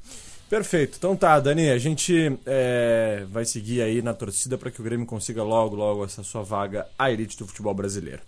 Perfeito. 0.52 0.96
Então 0.98 1.16
tá, 1.16 1.40
Dani, 1.40 1.70
a 1.70 1.78
gente 1.78 2.38
é, 2.44 3.24
vai 3.30 3.42
seguir 3.42 3.80
aí 3.80 4.02
na 4.02 4.12
torcida 4.12 4.58
para 4.58 4.70
que 4.70 4.82
o 4.82 4.84
Grêmio 4.84 5.06
consiga 5.06 5.42
logo, 5.42 5.74
logo 5.74 6.04
essa 6.04 6.22
sua 6.22 6.42
vaga 6.42 6.86
à 6.98 7.10
elite 7.10 7.38
do 7.38 7.46
futebol 7.46 7.72
brasileiro. 7.72 8.20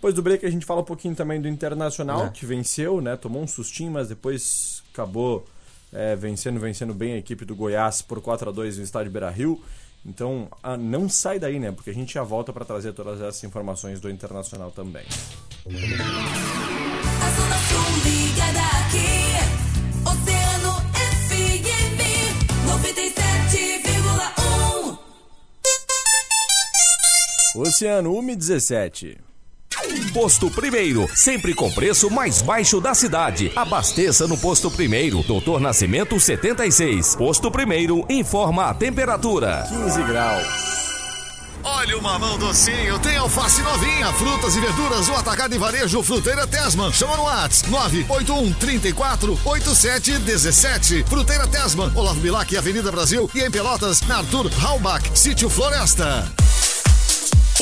Depois 0.00 0.14
do 0.14 0.22
break 0.22 0.46
a 0.46 0.50
gente 0.50 0.64
fala 0.64 0.80
um 0.80 0.84
pouquinho 0.84 1.14
também 1.14 1.38
do 1.38 1.46
Internacional, 1.46 2.24
é. 2.24 2.30
que 2.30 2.46
venceu, 2.46 3.02
né? 3.02 3.18
Tomou 3.18 3.42
um 3.42 3.46
sustinho, 3.46 3.92
mas 3.92 4.08
depois 4.08 4.82
acabou 4.94 5.46
é, 5.92 6.16
vencendo, 6.16 6.58
vencendo 6.58 6.94
bem 6.94 7.12
a 7.12 7.18
equipe 7.18 7.44
do 7.44 7.54
Goiás 7.54 8.00
por 8.00 8.18
4 8.18 8.48
a 8.48 8.52
2 8.52 8.78
no 8.78 8.84
estádio 8.84 9.12
Beira-Rio. 9.12 9.62
Então, 10.06 10.48
ah, 10.62 10.78
não 10.78 11.06
sai 11.06 11.38
daí, 11.38 11.58
né? 11.58 11.70
Porque 11.70 11.90
a 11.90 11.92
gente 11.92 12.14
já 12.14 12.22
volta 12.22 12.50
para 12.50 12.64
trazer 12.64 12.94
todas 12.94 13.20
essas 13.20 13.44
informações 13.44 14.00
do 14.00 14.08
Internacional 14.08 14.70
também. 14.70 15.04
A 15.66 17.30
Zona 17.36 17.58
Sul 17.68 17.84
ligada 18.02 18.58
aqui, 18.80 19.36
Oceano 20.08 20.80
FM 21.28 22.00
97,1 27.54 27.60
Oceano 27.60 28.14
117 28.14 29.28
Posto 30.12 30.50
Primeiro, 30.50 31.06
sempre 31.14 31.54
com 31.54 31.70
preço 31.70 32.10
mais 32.10 32.40
baixo 32.40 32.80
da 32.80 32.94
cidade. 32.94 33.52
Abasteça 33.54 34.26
no 34.26 34.38
Posto 34.38 34.70
Primeiro, 34.70 35.22
Doutor 35.22 35.60
Nascimento 35.60 36.18
76. 36.18 37.14
Posto 37.16 37.50
Primeiro 37.50 38.06
informa 38.08 38.70
a 38.70 38.74
temperatura: 38.74 39.66
15 39.68 40.02
graus. 40.04 40.80
Olha 41.62 41.90
Dá-lhe 41.90 41.94
uma 41.94 42.20
mão 42.20 42.38
docinho, 42.38 43.00
tem 43.00 43.16
alface 43.16 43.60
novinha, 43.62 44.12
frutas 44.12 44.54
e 44.54 44.60
verduras, 44.60 45.08
o 45.08 45.14
atacado 45.14 45.54
e 45.56 45.58
varejo 45.58 46.02
Fruteira 46.04 46.46
Tesman. 46.46 46.92
Chama 46.92 47.16
no 47.16 47.24
Whats 47.24 47.64
981 47.64 48.52
34 48.52 49.40
87 49.44 50.18
17. 50.18 51.04
Fruteira 51.08 51.48
Tesman, 51.48 51.90
Olavo 51.96 52.20
Bilac, 52.20 52.56
Avenida 52.56 52.92
Brasil 52.92 53.28
e 53.34 53.40
em 53.40 53.50
Pelotas, 53.50 54.02
na 54.02 54.18
Arthur 54.18 54.48
Halbach, 54.62 55.02
Sítio 55.18 55.50
Floresta. 55.50 56.30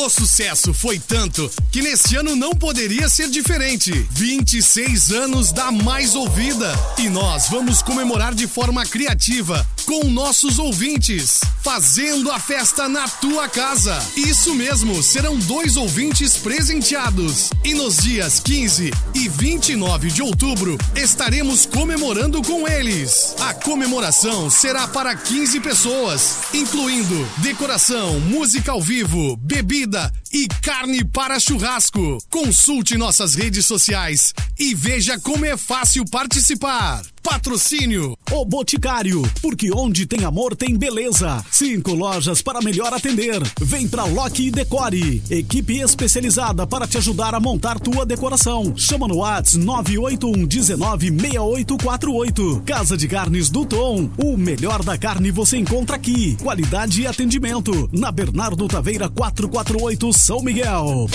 O 0.01 0.09
sucesso 0.09 0.73
foi 0.73 0.97
tanto 0.97 1.51
que 1.73 1.83
neste 1.83 2.15
ano 2.15 2.37
não 2.37 2.53
poderia 2.53 3.09
ser 3.09 3.29
diferente. 3.29 3.91
26 4.13 5.11
anos 5.11 5.51
da 5.51 5.73
Mais 5.73 6.15
Ouvida. 6.15 6.73
E 6.99 7.09
nós 7.09 7.49
vamos 7.49 7.83
comemorar 7.83 8.33
de 8.33 8.47
forma 8.47 8.87
criativa 8.87 9.67
com 9.89 10.05
nossos 10.05 10.59
ouvintes, 10.59 11.41
fazendo 11.63 12.31
a 12.31 12.39
festa 12.39 12.91
na 12.91 13.09
tua 13.09 13.49
casa. 13.49 13.99
Isso 14.15 14.55
mesmo, 14.55 15.03
serão 15.03 15.39
dois 15.39 15.79
ouvintes 15.79 16.37
presenteados. 16.37 17.49
E 17.65 17.73
nos 17.73 17.97
dias 17.97 18.39
15 18.39 18.91
e 19.15 19.29
29 19.31 20.11
de 20.11 20.21
outubro 20.21 20.77
estaremos 20.95 21.65
comemorando 21.65 22.43
com 22.43 22.69
eles. 22.69 23.35
A 23.41 23.55
comemoração 23.55 24.51
será 24.51 24.87
para 24.87 25.17
15 25.17 25.59
pessoas, 25.61 26.37
incluindo 26.53 27.27
decoração, 27.39 28.21
música 28.21 28.73
ao 28.73 28.83
vivo, 28.83 29.39
bebida 29.39 30.13
e 30.33 30.49
carne 30.63 31.05
para 31.05 31.39
churrasco. 31.39 32.19
Consulte 32.31 32.97
nossas 32.97 33.35
redes 33.35 33.67
sociais 33.67 34.35
e 34.59 34.75
veja 34.75 35.19
como 35.19 35.45
é 35.45 35.57
fácil 35.57 36.05
participar. 36.05 37.03
Patrocínio 37.23 38.17
O 38.33 38.45
Boticário, 38.45 39.23
porque 39.43 39.71
onde 39.71 40.07
tem 40.07 40.25
amor 40.25 40.57
tem 40.57 40.77
beleza. 40.77 41.45
Cinco 41.51 41.93
lojas 41.93 42.41
para 42.41 42.63
melhor 42.63 42.93
atender. 42.95 43.43
Vem 43.61 43.87
pra 43.87 44.05
Loki 44.05 44.47
e 44.47 44.51
Decore. 44.51 45.23
Equipe 45.29 45.79
especializada 45.79 46.67
para 46.67 46.87
te 46.87 46.97
ajudar 46.97 47.35
a 47.35 47.41
montar 47.41 47.79
tua 47.79 48.07
decoração. 48.07 48.73
Chama 48.77 49.07
no 49.07 49.19
Whats 49.19 49.57
981 49.57 50.47
19 50.47 51.11
6848. 51.11 52.63
Casa 52.65 52.97
de 52.97 53.07
Carnes 53.07 53.51
do 53.51 53.67
Tom. 53.67 54.09
O 54.17 54.37
melhor 54.37 54.83
da 54.83 54.97
carne 54.97 55.31
você 55.31 55.59
encontra 55.59 55.97
aqui. 55.97 56.37
Qualidade 56.37 57.03
e 57.03 57.07
atendimento. 57.07 57.91
Na 57.93 58.11
Bernardo 58.11 58.67
Taveira 58.69 59.09
448 59.09 60.13
São 60.19 60.43
Miguel. 60.43 61.07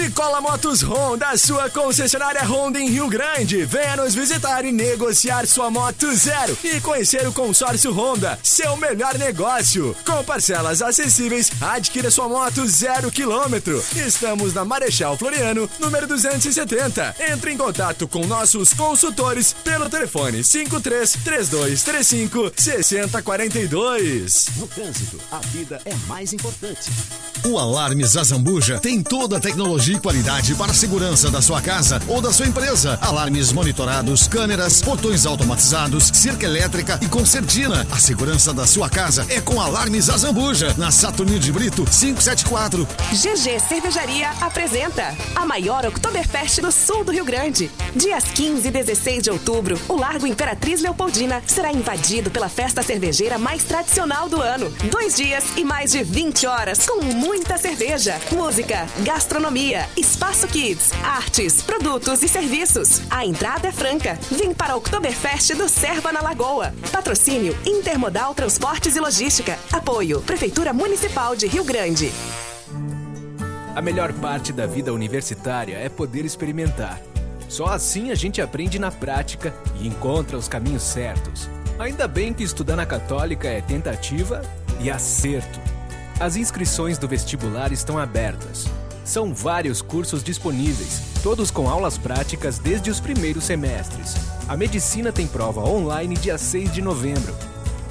Nicola 0.00 0.40
Motos 0.40 0.82
Honda, 0.82 1.36
sua 1.36 1.68
concessionária 1.68 2.42
Honda 2.42 2.80
em 2.80 2.88
Rio 2.88 3.06
Grande. 3.06 3.66
Venha 3.66 3.96
nos 3.96 4.14
visitar 4.14 4.64
e 4.64 4.72
negociar 4.72 5.46
sua 5.46 5.70
moto 5.70 6.10
zero 6.14 6.56
e 6.64 6.80
conhecer 6.80 7.28
o 7.28 7.32
consórcio 7.32 7.92
Honda, 7.92 8.38
seu 8.42 8.78
melhor 8.78 9.18
negócio. 9.18 9.94
Com 10.06 10.24
parcelas 10.24 10.80
acessíveis, 10.80 11.52
adquira 11.60 12.10
sua 12.10 12.30
moto 12.30 12.66
zero 12.66 13.10
quilômetro. 13.10 13.84
Estamos 13.94 14.54
na 14.54 14.64
Marechal 14.64 15.18
Floriano, 15.18 15.68
número 15.78 16.06
270. 16.06 17.16
Entre 17.32 17.52
em 17.52 17.58
contato 17.58 18.08
com 18.08 18.26
nossos 18.26 18.72
consultores 18.72 19.52
pelo 19.52 19.90
telefone 19.90 20.42
53 20.42 21.12
3235 21.22 22.52
6042. 22.56 24.46
No 24.56 24.66
trânsito, 24.66 25.20
a 25.30 25.40
vida 25.48 25.78
é 25.84 25.94
mais 26.08 26.32
importante. 26.32 26.90
O 27.44 27.58
Alarmes 27.58 28.16
Azambuja 28.16 28.78
tem 28.78 29.02
toda 29.02 29.36
a 29.36 29.40
tecnologia 29.40 29.89
e 29.92 29.98
qualidade 29.98 30.54
para 30.54 30.72
a 30.72 30.74
segurança 30.74 31.30
da 31.30 31.42
sua 31.42 31.60
casa 31.60 32.00
ou 32.06 32.20
da 32.20 32.32
sua 32.32 32.46
empresa. 32.46 32.98
Alarmes 33.00 33.52
monitorados, 33.52 34.28
câmeras, 34.28 34.80
portões 34.80 35.26
automatizados, 35.26 36.10
cerca 36.14 36.46
elétrica 36.46 36.98
e 37.02 37.08
concertina. 37.08 37.86
A 37.90 37.98
segurança 37.98 38.52
da 38.52 38.66
sua 38.66 38.88
casa 38.88 39.26
é 39.28 39.40
com 39.40 39.60
Alarmes 39.60 40.08
Azambuja, 40.08 40.74
na 40.78 40.90
Saturnino 40.90 41.38
de 41.38 41.52
Brito 41.52 41.84
574. 41.84 42.86
GG 43.12 43.60
Cervejaria 43.60 44.30
apresenta 44.40 45.14
a 45.34 45.44
maior 45.44 45.84
Oktoberfest 45.86 46.60
do 46.60 46.70
sul 46.70 47.04
do 47.04 47.12
Rio 47.12 47.24
Grande. 47.24 47.70
Dias 47.94 48.24
15 48.24 48.68
e 48.68 48.70
16 48.70 49.22
de 49.24 49.30
outubro, 49.30 49.80
o 49.88 49.96
Largo 49.96 50.26
Imperatriz 50.26 50.80
Leopoldina 50.80 51.42
será 51.46 51.72
invadido 51.72 52.30
pela 52.30 52.48
festa 52.48 52.82
cervejeira 52.82 53.38
mais 53.38 53.64
tradicional 53.64 54.28
do 54.28 54.40
ano. 54.40 54.72
Dois 54.90 55.16
dias 55.16 55.44
e 55.56 55.64
mais 55.64 55.92
de 55.92 56.02
20 56.04 56.46
horas, 56.46 56.86
com 56.86 57.02
muita 57.02 57.58
cerveja, 57.58 58.20
música, 58.32 58.86
gastronomia, 59.02 59.79
espaço 59.96 60.46
kids, 60.46 60.92
artes, 61.02 61.62
produtos 61.62 62.22
e 62.22 62.28
serviços. 62.28 63.00
A 63.10 63.24
entrada 63.24 63.68
é 63.68 63.72
franca. 63.72 64.18
Vem 64.30 64.52
para 64.52 64.74
o 64.74 64.78
Oktoberfest 64.78 65.54
do 65.54 65.68
Serva 65.68 66.12
na 66.12 66.20
Lagoa. 66.20 66.74
Patrocínio 66.90 67.56
Intermodal 67.66 68.34
Transportes 68.34 68.96
e 68.96 69.00
Logística. 69.00 69.58
Apoio 69.72 70.20
Prefeitura 70.22 70.72
Municipal 70.72 71.36
de 71.36 71.46
Rio 71.46 71.64
Grande. 71.64 72.12
A 73.74 73.80
melhor 73.80 74.12
parte 74.14 74.52
da 74.52 74.66
vida 74.66 74.92
universitária 74.92 75.76
é 75.76 75.88
poder 75.88 76.24
experimentar. 76.24 77.00
Só 77.48 77.66
assim 77.66 78.10
a 78.10 78.14
gente 78.14 78.40
aprende 78.40 78.78
na 78.78 78.90
prática 78.90 79.54
e 79.80 79.86
encontra 79.86 80.36
os 80.36 80.48
caminhos 80.48 80.82
certos. 80.82 81.48
Ainda 81.78 82.06
bem 82.06 82.32
que 82.32 82.42
estudar 82.42 82.76
na 82.76 82.84
Católica 82.84 83.48
é 83.48 83.60
tentativa 83.60 84.42
e 84.80 84.90
acerto. 84.90 85.60
As 86.20 86.36
inscrições 86.36 86.98
do 86.98 87.08
vestibular 87.08 87.72
estão 87.72 87.98
abertas. 87.98 88.66
São 89.04 89.34
vários 89.34 89.82
cursos 89.82 90.22
disponíveis, 90.22 91.02
todos 91.22 91.50
com 91.50 91.68
aulas 91.68 91.98
práticas 91.98 92.58
desde 92.58 92.90
os 92.90 93.00
primeiros 93.00 93.44
semestres. 93.44 94.14
A 94.48 94.56
medicina 94.56 95.12
tem 95.12 95.26
prova 95.26 95.60
online 95.60 96.14
dia 96.14 96.38
6 96.38 96.72
de 96.72 96.82
novembro. 96.82 97.34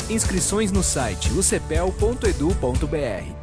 Inscrições 0.10 0.72
no 0.72 0.84
site 0.84 1.32
ucepel.edu.br. 1.34 3.39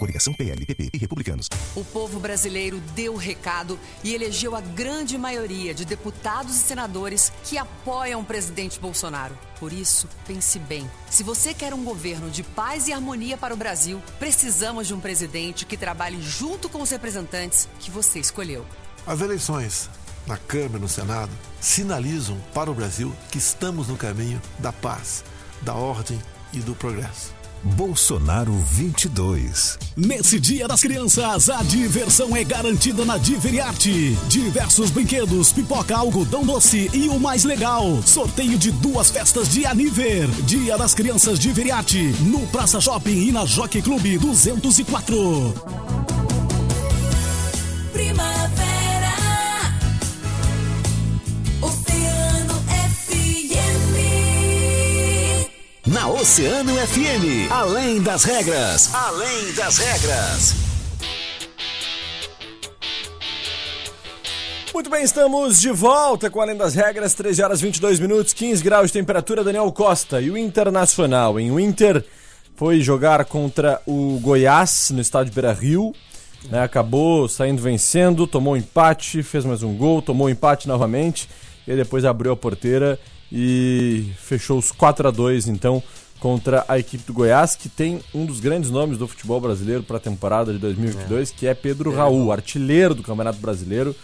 Coligação 0.00 0.32
PLPP 0.32 0.88
e 0.94 0.98
Republicanos. 0.98 1.46
O 1.76 1.84
povo 1.84 2.18
brasileiro 2.18 2.80
deu 2.94 3.12
o 3.12 3.18
recado 3.18 3.78
e 4.02 4.14
elegeu 4.14 4.56
a 4.56 4.60
grande 4.62 5.18
maioria 5.18 5.74
de 5.74 5.84
deputados 5.84 6.56
e 6.56 6.58
senadores 6.58 7.30
que 7.44 7.58
apoiam 7.58 8.22
o 8.22 8.24
presidente 8.24 8.80
Bolsonaro. 8.80 9.38
Por 9.58 9.74
isso, 9.74 10.08
pense 10.26 10.58
bem. 10.58 10.90
Se 11.10 11.22
você 11.22 11.52
quer 11.52 11.74
um 11.74 11.84
governo 11.84 12.30
de 12.30 12.42
paz 12.42 12.88
e 12.88 12.94
harmonia 12.94 13.36
para 13.36 13.52
o 13.52 13.56
Brasil, 13.58 14.02
precisamos 14.18 14.86
de 14.86 14.94
um 14.94 15.00
presidente 15.00 15.66
que 15.66 15.76
trabalhe 15.76 16.20
junto 16.22 16.70
com 16.70 16.80
os 16.80 16.90
representantes 16.90 17.68
que 17.78 17.90
você 17.90 18.18
escolheu. 18.18 18.64
As 19.06 19.20
eleições 19.20 19.90
na 20.26 20.38
Câmara 20.38 20.78
e 20.78 20.80
no 20.80 20.88
Senado 20.88 21.32
sinalizam 21.60 22.40
para 22.54 22.70
o 22.70 22.74
Brasil 22.74 23.14
que 23.30 23.36
estamos 23.36 23.88
no 23.88 23.98
caminho 23.98 24.40
da 24.58 24.72
paz, 24.72 25.22
da 25.60 25.74
ordem 25.74 26.18
e 26.54 26.58
do 26.60 26.74
progresso. 26.74 27.39
Bolsonaro 27.62 28.52
22. 28.52 29.78
Nesse 29.94 30.40
Dia 30.40 30.66
das 30.66 30.80
Crianças, 30.80 31.50
a 31.50 31.62
diversão 31.62 32.34
é 32.34 32.42
garantida 32.42 33.04
na 33.04 33.18
Diveriarte. 33.18 34.16
Diversos 34.28 34.90
brinquedos, 34.90 35.52
pipoca, 35.52 35.94
algodão 35.94 36.42
doce 36.42 36.90
e 36.94 37.08
o 37.08 37.20
mais 37.20 37.44
legal, 37.44 38.02
sorteio 38.06 38.56
de 38.56 38.70
duas 38.70 39.10
festas 39.10 39.48
de 39.48 39.66
Aniver. 39.66 40.28
Dia 40.44 40.78
das 40.78 40.94
Crianças 40.94 41.38
Diveriarte, 41.38 42.14
no 42.22 42.46
Praça 42.46 42.80
Shopping 42.80 43.28
e 43.28 43.32
na 43.32 43.44
Jockey 43.44 43.82
Clube 43.82 44.16
204. 44.16 45.89
Oceano 56.20 56.74
FM, 56.74 57.50
além 57.50 58.02
das 58.02 58.24
regras, 58.24 58.94
além 58.94 59.54
das 59.54 59.78
regras. 59.78 60.54
Muito 64.74 64.90
bem, 64.90 65.02
estamos 65.02 65.58
de 65.58 65.70
volta 65.70 66.28
com 66.28 66.42
Além 66.42 66.58
das 66.58 66.74
Regras, 66.74 67.14
13 67.14 67.42
horas 67.42 67.60
22 67.62 67.98
minutos, 67.98 68.34
15 68.34 68.62
graus 68.62 68.88
de 68.88 68.92
temperatura, 68.92 69.42
Daniel 69.42 69.72
Costa. 69.72 70.20
E 70.20 70.30
o 70.30 70.36
Internacional, 70.36 71.40
em 71.40 71.50
o 71.50 71.58
Inter 71.58 72.04
foi 72.54 72.82
jogar 72.82 73.24
contra 73.24 73.80
o 73.86 74.20
Goiás 74.20 74.90
no 74.90 75.00
estádio 75.00 75.32
Beira-Rio, 75.32 75.94
né, 76.50 76.62
acabou 76.62 77.30
saindo 77.30 77.62
vencendo, 77.62 78.26
tomou 78.26 78.52
um 78.52 78.58
empate, 78.58 79.22
fez 79.22 79.46
mais 79.46 79.62
um 79.62 79.74
gol, 79.74 80.02
tomou 80.02 80.26
um 80.26 80.30
empate 80.30 80.68
novamente, 80.68 81.30
e 81.66 81.74
depois 81.74 82.04
abriu 82.04 82.32
a 82.32 82.36
porteira 82.36 83.00
e 83.32 84.12
fechou 84.18 84.58
os 84.58 84.70
4 84.70 85.08
a 85.08 85.10
2 85.10 85.48
então 85.48 85.82
contra 86.20 86.64
a 86.68 86.78
equipe 86.78 87.02
do 87.04 87.14
Goiás, 87.14 87.56
que 87.56 87.68
tem 87.68 88.00
um 88.14 88.26
dos 88.26 88.38
grandes 88.38 88.70
nomes 88.70 88.98
do 88.98 89.08
futebol 89.08 89.40
brasileiro 89.40 89.82
para 89.82 89.96
a 89.96 90.00
temporada 90.00 90.52
de 90.52 90.58
2022, 90.58 91.30
é. 91.30 91.34
que 91.34 91.46
é 91.46 91.54
Pedro 91.54 91.92
Raul, 91.92 92.30
artilheiro 92.30 92.94
do 92.94 93.02
Campeonato 93.02 93.38
Brasileiro, 93.38 93.96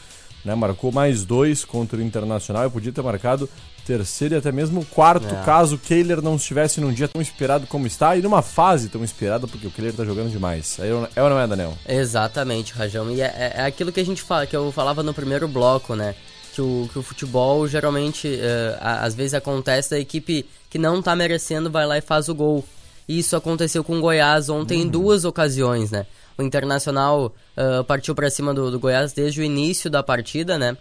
né, 0.45 0.55
marcou 0.55 0.91
mais 0.91 1.25
dois 1.25 1.65
contra 1.65 1.99
o 1.99 2.03
Internacional 2.03 2.67
e 2.67 2.71
podia 2.71 2.93
ter 2.93 3.03
marcado 3.03 3.49
terceiro 3.85 4.35
e 4.35 4.39
até 4.39 4.51
mesmo 4.51 4.85
quarto, 4.87 5.33
é. 5.33 5.45
caso 5.45 5.77
o 5.77 5.79
Kehler 5.79 6.21
não 6.21 6.37
estivesse 6.37 6.81
num 6.81 6.93
dia 6.93 7.07
tão 7.07 7.23
inspirado 7.23 7.67
como 7.69 7.87
está 7.87 8.17
e 8.17 8.23
numa 8.23 8.43
fase 8.43 8.89
tão 8.89 9.05
inspirada, 9.05 9.47
porque 9.47 9.67
o 9.67 9.71
Kehler 9.71 9.93
está 9.93 10.05
jogando 10.05 10.31
demais. 10.31 10.79
É, 10.81 10.89
é 11.15 11.23
ou 11.23 11.31
não 11.31 11.39
é, 11.39 11.47
Daniel? 11.47 11.77
Exatamente, 11.87 12.73
Rajão. 12.73 13.11
E 13.11 13.21
é, 13.21 13.53
é, 13.55 13.63
aquilo 13.63 13.93
que 13.93 14.01
a 14.01 14.05
gente 14.05 14.23
fala, 14.23 14.47
que 14.47 14.57
eu 14.57 14.73
falava 14.73 15.03
no 15.05 15.15
primeiro 15.15 15.47
bloco, 15.47 15.95
né? 15.95 16.17
Que 16.57 16.63
o, 16.63 16.89
que 16.91 16.99
o 16.99 17.03
futebol 17.03 17.69
geralmente, 17.69 18.27
uh, 18.27 18.79
às 18.81 19.15
vezes 19.15 19.35
acontece 19.35 19.91
da 19.91 19.99
equipe 19.99 20.49
que 20.71 20.79
não 20.79 21.03
tá 21.03 21.15
merecendo 21.15 21.71
vai 21.71 21.87
lá 21.87 21.99
e 21.99 22.01
faz 22.01 22.31
o 22.31 22.35
gol. 22.35 22.65
E 23.07 23.19
isso 23.19 23.37
aconteceu 23.37 23.85
com 23.85 23.99
o 23.99 24.01
Goiás 24.01 24.49
ontem 24.49 24.81
em 24.81 24.89
duas 24.89 25.25
ocasiões, 25.25 25.91
né? 25.91 26.07
O 26.39 26.43
Internacional 26.43 27.33
ah, 27.57 27.85
partiu 27.85 28.15
para 28.15 28.29
cima 28.29 28.53
do, 28.53 28.71
do 28.71 28.79
Goiás 28.79 29.13
desde 29.13 29.41
o 29.41 29.45
início 29.45 29.89
da 29.91 30.03
partida, 30.03 30.59
né? 30.59 30.77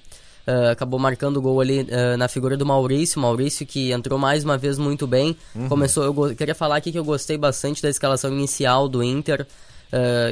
Ah, 0.45 0.71
acabou 0.71 0.99
marcando 0.99 1.37
o 1.37 1.41
gol 1.41 1.61
ali 1.61 1.87
ah, 1.91 2.17
na 2.17 2.27
figura 2.27 2.57
do 2.57 2.65
Maurício. 2.65 3.21
Maurício 3.21 3.65
que 3.65 3.91
entrou 3.91 4.19
mais 4.19 4.43
uma 4.43 4.57
vez 4.57 4.77
muito 4.77 5.05
bem. 5.05 5.37
Uhum. 5.55 5.69
Começou, 5.69 6.03
eu 6.03 6.35
queria 6.35 6.55
falar 6.55 6.77
aqui 6.77 6.91
que 6.91 6.99
eu 6.99 7.05
gostei 7.05 7.37
bastante 7.37 7.81
da 7.81 7.89
escalação 7.89 8.31
inicial 8.31 8.89
do 8.89 9.03
Inter, 9.03 9.45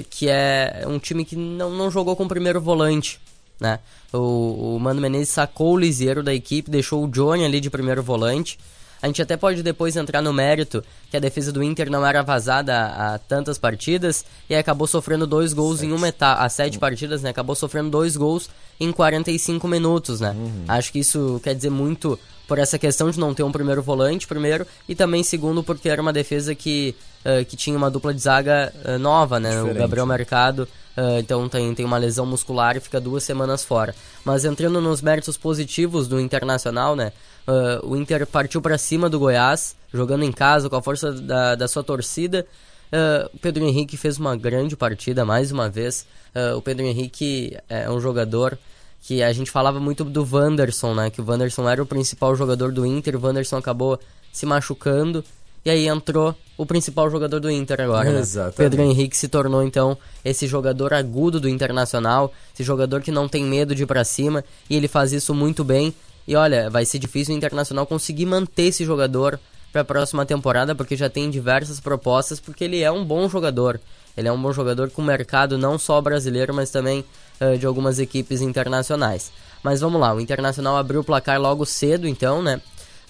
que 0.09 0.27
é 0.27 0.83
um 0.87 0.99
time 0.99 1.23
que 1.23 1.35
não, 1.35 1.69
não 1.69 1.89
jogou 1.89 2.15
com 2.15 2.25
o 2.25 2.27
primeiro 2.27 2.59
volante. 2.59 3.19
Né? 3.59 3.79
O, 4.11 4.75
o 4.75 4.79
Mano 4.79 5.01
Menezes 5.01 5.29
sacou 5.29 5.73
o 5.73 5.77
Liseiro 5.77 6.21
da 6.21 6.33
equipe, 6.33 6.69
deixou 6.69 7.03
o 7.03 7.07
Johnny 7.07 7.45
ali 7.45 7.59
de 7.59 7.69
primeiro 7.69 8.03
volante. 8.03 8.57
A 9.01 9.07
gente 9.07 9.21
até 9.21 9.35
pode 9.35 9.61
depois 9.61 9.97
entrar 9.97 10.21
no 10.21 10.31
mérito 10.31 10.81
que 11.11 11.17
a 11.17 11.19
defesa 11.19 11.51
do 11.51 11.61
Inter 11.61 11.91
não 11.91 12.05
era 12.05 12.21
vazada 12.21 12.73
há, 12.73 13.15
há 13.15 13.17
tantas 13.19 13.57
partidas 13.57 14.23
e 14.49 14.55
acabou 14.55 14.87
sofrendo 14.87 15.27
dois 15.27 15.51
gols 15.51 15.83
em 15.83 15.91
uma 15.91 16.07
etapa, 16.07 16.41
há 16.41 16.47
sete 16.47 16.79
partidas, 16.79 17.21
né? 17.21 17.29
Acabou 17.29 17.53
sofrendo 17.53 17.89
dois 17.89 18.15
gols 18.15 18.49
em 18.79 18.93
45 18.93 19.67
minutos, 19.67 20.21
né? 20.21 20.33
Acho 20.69 20.89
que 20.93 20.99
isso 20.99 21.41
quer 21.43 21.53
dizer 21.53 21.69
muito 21.69 22.17
por 22.47 22.57
essa 22.57 22.79
questão 22.79 23.09
de 23.09 23.19
não 23.19 23.33
ter 23.33 23.43
um 23.43 23.51
primeiro 23.51 23.81
volante, 23.81 24.25
primeiro, 24.25 24.65
e 24.87 24.95
também 24.95 25.21
segundo 25.21 25.63
porque 25.63 25.89
era 25.89 26.01
uma 26.01 26.13
defesa 26.13 26.55
que, 26.55 26.95
eh, 27.25 27.43
que 27.43 27.57
tinha 27.57 27.77
uma 27.77 27.91
dupla 27.91 28.13
de 28.13 28.21
zaga 28.21 28.73
eh, 28.85 28.97
nova, 28.97 29.37
né? 29.37 29.49
O 29.49 29.53
Diferente, 29.63 29.77
Gabriel 29.79 30.05
né? 30.05 30.17
Mercado, 30.17 30.67
eh, 30.95 31.19
então 31.19 31.47
tem, 31.49 31.73
tem 31.73 31.85
uma 31.85 31.97
lesão 31.97 32.25
muscular 32.25 32.77
e 32.77 32.79
fica 32.79 32.99
duas 32.99 33.23
semanas 33.23 33.63
fora. 33.63 33.95
Mas 34.23 34.45
entrando 34.45 34.79
nos 34.81 35.01
méritos 35.01 35.37
positivos 35.37 36.07
do 36.07 36.19
Internacional, 36.19 36.95
né? 36.95 37.11
eh, 37.47 37.79
o 37.83 37.95
Inter 37.95 38.25
partiu 38.27 38.61
para 38.61 38.77
cima 38.77 39.09
do 39.09 39.19
Goiás, 39.19 39.75
jogando 39.93 40.23
em 40.23 40.31
casa 40.31 40.69
com 40.69 40.75
a 40.75 40.81
força 40.81 41.11
da, 41.11 41.55
da 41.55 41.67
sua 41.67 41.83
torcida. 41.83 42.45
O 43.33 43.39
Pedro 43.39 43.65
Henrique 43.65 43.97
fez 43.97 44.19
uma 44.19 44.37
grande 44.37 44.77
partida 44.77 45.25
mais 45.25 45.51
uma 45.51 45.67
vez. 45.67 46.05
Eh, 46.33 46.53
o 46.53 46.61
Pedro 46.61 46.85
Henrique 46.85 47.57
é 47.69 47.89
um 47.89 47.99
jogador 47.99 48.57
que 49.01 49.21
a 49.21 49.31
gente 49.33 49.51
falava 49.51 49.79
muito 49.79 50.03
do 50.03 50.27
Wanderson, 50.29 50.93
né? 50.93 51.09
Que 51.09 51.21
o 51.21 51.25
Wanderson 51.29 51.69
era 51.69 51.83
o 51.83 51.85
principal 51.85 52.35
jogador 52.35 52.71
do 52.71 52.85
Inter, 52.85 53.15
o 53.15 53.25
Wanderson 53.25 53.57
acabou 53.57 53.99
se 54.31 54.45
machucando. 54.45 55.23
E 55.65 55.69
aí 55.69 55.87
entrou 55.87 56.35
o 56.57 56.65
principal 56.65 57.09
jogador 57.09 57.39
do 57.39 57.49
Inter 57.49 57.81
agora, 57.81 58.11
né? 58.11 58.19
Exatamente. 58.19 58.55
Pedro 58.57 58.81
Henrique 58.81 59.17
se 59.17 59.27
tornou 59.27 59.63
então 59.63 59.97
esse 60.23 60.45
jogador 60.45 60.93
agudo 60.93 61.39
do 61.39 61.49
Internacional, 61.49 62.31
esse 62.53 62.63
jogador 62.63 63.01
que 63.01 63.11
não 63.11 63.27
tem 63.27 63.43
medo 63.43 63.73
de 63.73 63.83
ir 63.83 63.85
pra 63.85 64.03
cima, 64.03 64.43
e 64.69 64.75
ele 64.75 64.87
faz 64.87 65.13
isso 65.13 65.33
muito 65.33 65.63
bem. 65.63 65.93
E 66.27 66.35
olha, 66.35 66.69
vai 66.69 66.85
ser 66.85 66.99
difícil 66.99 67.33
o 67.33 67.37
Internacional 67.37 67.85
conseguir 67.85 68.25
manter 68.25 68.63
esse 68.63 68.85
jogador 68.85 69.39
para 69.71 69.81
a 69.81 69.85
próxima 69.85 70.25
temporada, 70.25 70.75
porque 70.75 70.95
já 70.95 71.09
tem 71.09 71.29
diversas 71.29 71.79
propostas, 71.79 72.39
porque 72.39 72.63
ele 72.63 72.81
é 72.81 72.91
um 72.91 73.03
bom 73.03 73.27
jogador. 73.27 73.79
Ele 74.15 74.27
é 74.27 74.31
um 74.31 74.39
bom 74.39 74.53
jogador 74.53 74.91
com 74.91 75.01
mercado 75.01 75.57
não 75.57 75.79
só 75.79 75.99
brasileiro, 75.99 76.53
mas 76.53 76.69
também 76.69 77.03
eh, 77.39 77.57
de 77.57 77.65
algumas 77.65 77.97
equipes 77.97 78.41
internacionais. 78.41 79.31
Mas 79.63 79.81
vamos 79.81 79.99
lá, 79.99 80.13
o 80.13 80.19
Internacional 80.19 80.77
abriu 80.77 81.01
o 81.01 81.03
placar 81.03 81.41
logo 81.41 81.65
cedo, 81.65 82.07
então, 82.07 82.43
né? 82.43 82.61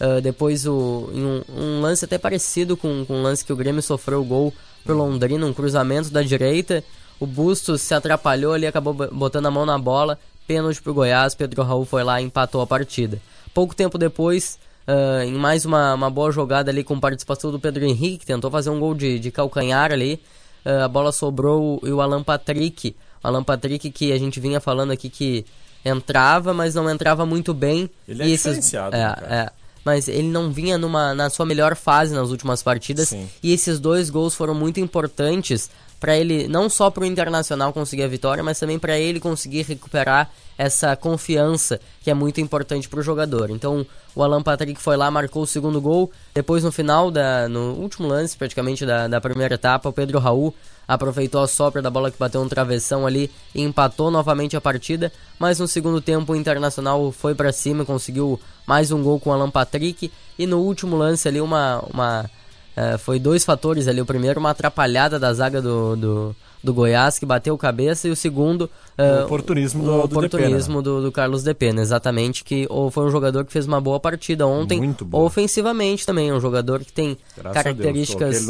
Ah, 0.06 0.20
depois, 0.20 0.66
o, 0.68 1.10
em 1.14 1.24
um, 1.24 1.42
um 1.58 1.82
lance 1.82 2.04
até 2.04 2.18
parecido 2.18 2.76
com, 2.76 3.06
com 3.06 3.20
o 3.20 3.24
lance 3.24 3.46
que 3.46 3.54
o 3.54 3.56
Grêmio 3.56 3.82
sofreu 3.82 4.20
o 4.20 4.26
gol 4.26 4.54
pro 4.84 4.98
Londrina, 4.98 5.46
um 5.46 5.54
cruzamento 5.54 6.10
da 6.10 6.22
direita. 6.22 6.84
O 7.22 7.26
Bustos 7.26 7.80
se 7.82 7.94
atrapalhou 7.94 8.52
ali, 8.52 8.68
acabou 8.68 8.94
bo- 8.94 9.08
botando 9.14 9.46
a 9.46 9.52
mão 9.52 9.66
na 9.66 9.78
bola. 9.78 10.20
Pênalti 10.46 10.82
pro 10.82 10.94
Goiás, 10.94 11.34
Pedro 11.36 11.64
Raul 11.64 11.86
foi 11.86 12.04
lá 12.04 12.20
e 12.22 12.26
empatou 12.26 12.60
a 12.60 12.68
partida. 12.68 13.18
Pouco 13.54 13.74
tempo 13.74 13.98
depois, 13.98 14.60
ah, 14.86 15.24
em 15.24 15.32
mais 15.36 15.64
uma, 15.64 15.94
uma 15.94 16.10
boa 16.10 16.34
jogada 16.34 16.70
ali 16.70 16.84
com 16.84 17.00
participação 17.00 17.50
do 17.50 17.58
Pedro 17.60 17.86
Henrique, 17.86 18.18
que 18.20 18.26
tentou 18.26 18.52
fazer 18.52 18.72
um 18.72 18.80
gol 18.82 18.94
de, 18.94 19.18
de 19.20 19.32
calcanhar 19.32 19.94
ali. 19.94 20.20
ah, 20.66 20.84
a 20.84 20.88
bola 20.90 21.14
sobrou 21.14 21.80
e 21.82 21.92
o 21.94 22.02
Alan 22.02 22.24
Patrick. 22.24 22.94
O 23.24 23.28
Alan 23.30 23.44
Patrick 23.44 23.90
que 23.90 24.12
a 24.12 24.18
gente 24.20 24.38
vinha 24.42 24.60
falando 24.60 24.92
aqui 24.92 25.08
que 25.10 25.46
entrava, 25.86 26.54
mas 26.54 26.76
não 26.76 26.90
entrava 26.90 27.26
muito 27.26 27.54
bem. 27.54 27.90
Ele 28.06 28.24
é 28.24 28.26
esses- 28.26 28.42
diferenciado, 28.44 28.96
é, 28.96 29.00
né, 29.00 29.16
cara? 29.16 29.36
é. 29.60 29.63
Mas 29.84 30.08
ele 30.08 30.28
não 30.28 30.52
vinha 30.52 30.78
numa, 30.78 31.14
na 31.14 31.30
sua 31.30 31.46
melhor 31.46 31.76
fase 31.76 32.14
nas 32.14 32.30
últimas 32.30 32.64
partidas. 32.64 33.10
Sim. 33.10 33.30
E 33.42 33.54
esses 33.54 33.80
dois 33.80 34.10
gols 34.10 34.36
foram 34.36 34.54
muito 34.54 34.80
importantes 34.80 35.70
para 36.04 36.18
ele, 36.18 36.50
não 36.50 36.68
só 36.70 36.90
para 36.90 37.04
o 37.04 37.06
Internacional 37.06 37.72
conseguir 37.72 38.04
a 38.04 38.10
vitória, 38.10 38.44
mas 38.44 38.60
também 38.60 38.78
para 38.78 39.00
ele 39.00 39.22
conseguir 39.22 39.62
recuperar 39.62 40.30
essa 40.58 40.98
confiança 40.98 41.80
que 42.02 42.12
é 42.12 42.14
muito 42.14 42.42
importante 42.42 42.90
para 42.90 43.00
o 43.00 43.02
jogador. 43.02 43.50
Então, 43.50 43.86
o 44.14 44.22
Alan 44.22 44.44
Patrick 44.44 44.82
foi 44.82 44.98
lá, 44.98 45.10
marcou 45.10 45.44
o 45.44 45.48
segundo 45.48 45.80
gol. 45.80 46.12
Depois, 46.34 46.62
no 46.62 46.74
final, 46.74 47.10
da, 47.10 47.48
no 47.48 47.76
último 47.76 48.06
lance 48.06 48.36
praticamente 48.36 48.86
da, 48.86 49.08
da 49.08 49.22
primeira 49.22 49.56
etapa, 49.56 49.88
o 49.88 49.94
Pedro 49.94 50.20
Raul 50.20 50.54
aproveitou 50.86 51.42
a 51.42 51.48
sopra 51.48 51.82
da 51.82 51.90
bola 51.90 52.12
que 52.12 52.20
bateu 52.20 52.44
no 52.44 52.50
travessão 52.50 53.08
ali 53.08 53.32
e 53.56 53.62
empatou 53.62 54.12
novamente 54.12 54.58
a 54.58 54.62
partida. 54.62 55.10
Mas 55.40 55.58
no 55.58 55.70
segundo 55.70 56.02
tempo, 56.02 56.34
o 56.34 56.36
Internacional 56.36 57.14
foi 57.14 57.34
para 57.34 57.54
cima, 57.54 57.86
conseguiu 57.86 58.38
mais 58.68 58.92
um 58.92 59.02
gol 59.02 59.22
com 59.22 59.30
o 59.30 59.34
Alan 59.34 59.50
Patrick. 59.50 60.12
E 60.38 60.46
no 60.46 60.60
último 60.60 60.98
lance 60.98 61.30
ali, 61.30 61.40
uma. 61.40 61.82
uma 61.94 62.30
é, 62.76 62.98
foi 62.98 63.20
dois 63.20 63.44
fatores 63.46 63.88
ali. 63.88 64.02
O 64.02 64.06
primeiro, 64.06 64.40
uma 64.40 64.50
atrapalhada 64.52 65.20
da 65.20 65.34
zaga 65.34 65.62
do, 65.62 65.96
do, 65.96 66.36
do 66.64 66.74
Goiás, 66.74 67.20
que 67.20 67.26
bateu 67.26 67.58
cabeça, 67.58 68.08
e 68.08 68.12
o 68.12 68.16
segundo. 68.16 68.70
é, 68.98 69.22
O 69.22 69.26
oportunismo 69.26 69.84
do- 69.84 69.92
o 69.92 70.04
oportunismo 70.06 70.82
do, 70.82 71.02
do 71.02 71.12
Carlos 71.12 71.44
Depena, 71.44 71.82
exatamente. 71.82 72.44
Que 72.44 72.66
ou 72.70 72.90
foi 72.90 73.06
um 73.06 73.10
jogador 73.12 73.46
que 73.46 73.52
fez 73.52 73.66
uma 73.68 73.80
boa 73.82 74.00
partida 74.00 74.48
ontem. 74.48 74.80
Muito 74.80 75.04
boa. 75.06 75.24
Ofensivamente 75.26 76.06
também, 76.06 76.32
um 76.34 76.40
jogador 76.40 76.80
que 76.84 76.92
tem 76.94 77.18
Graças 77.38 77.46
a 77.46 77.52
Deus, 77.52 77.64
características. 77.64 78.20
coloquei 78.20 78.38
ele 78.40 78.46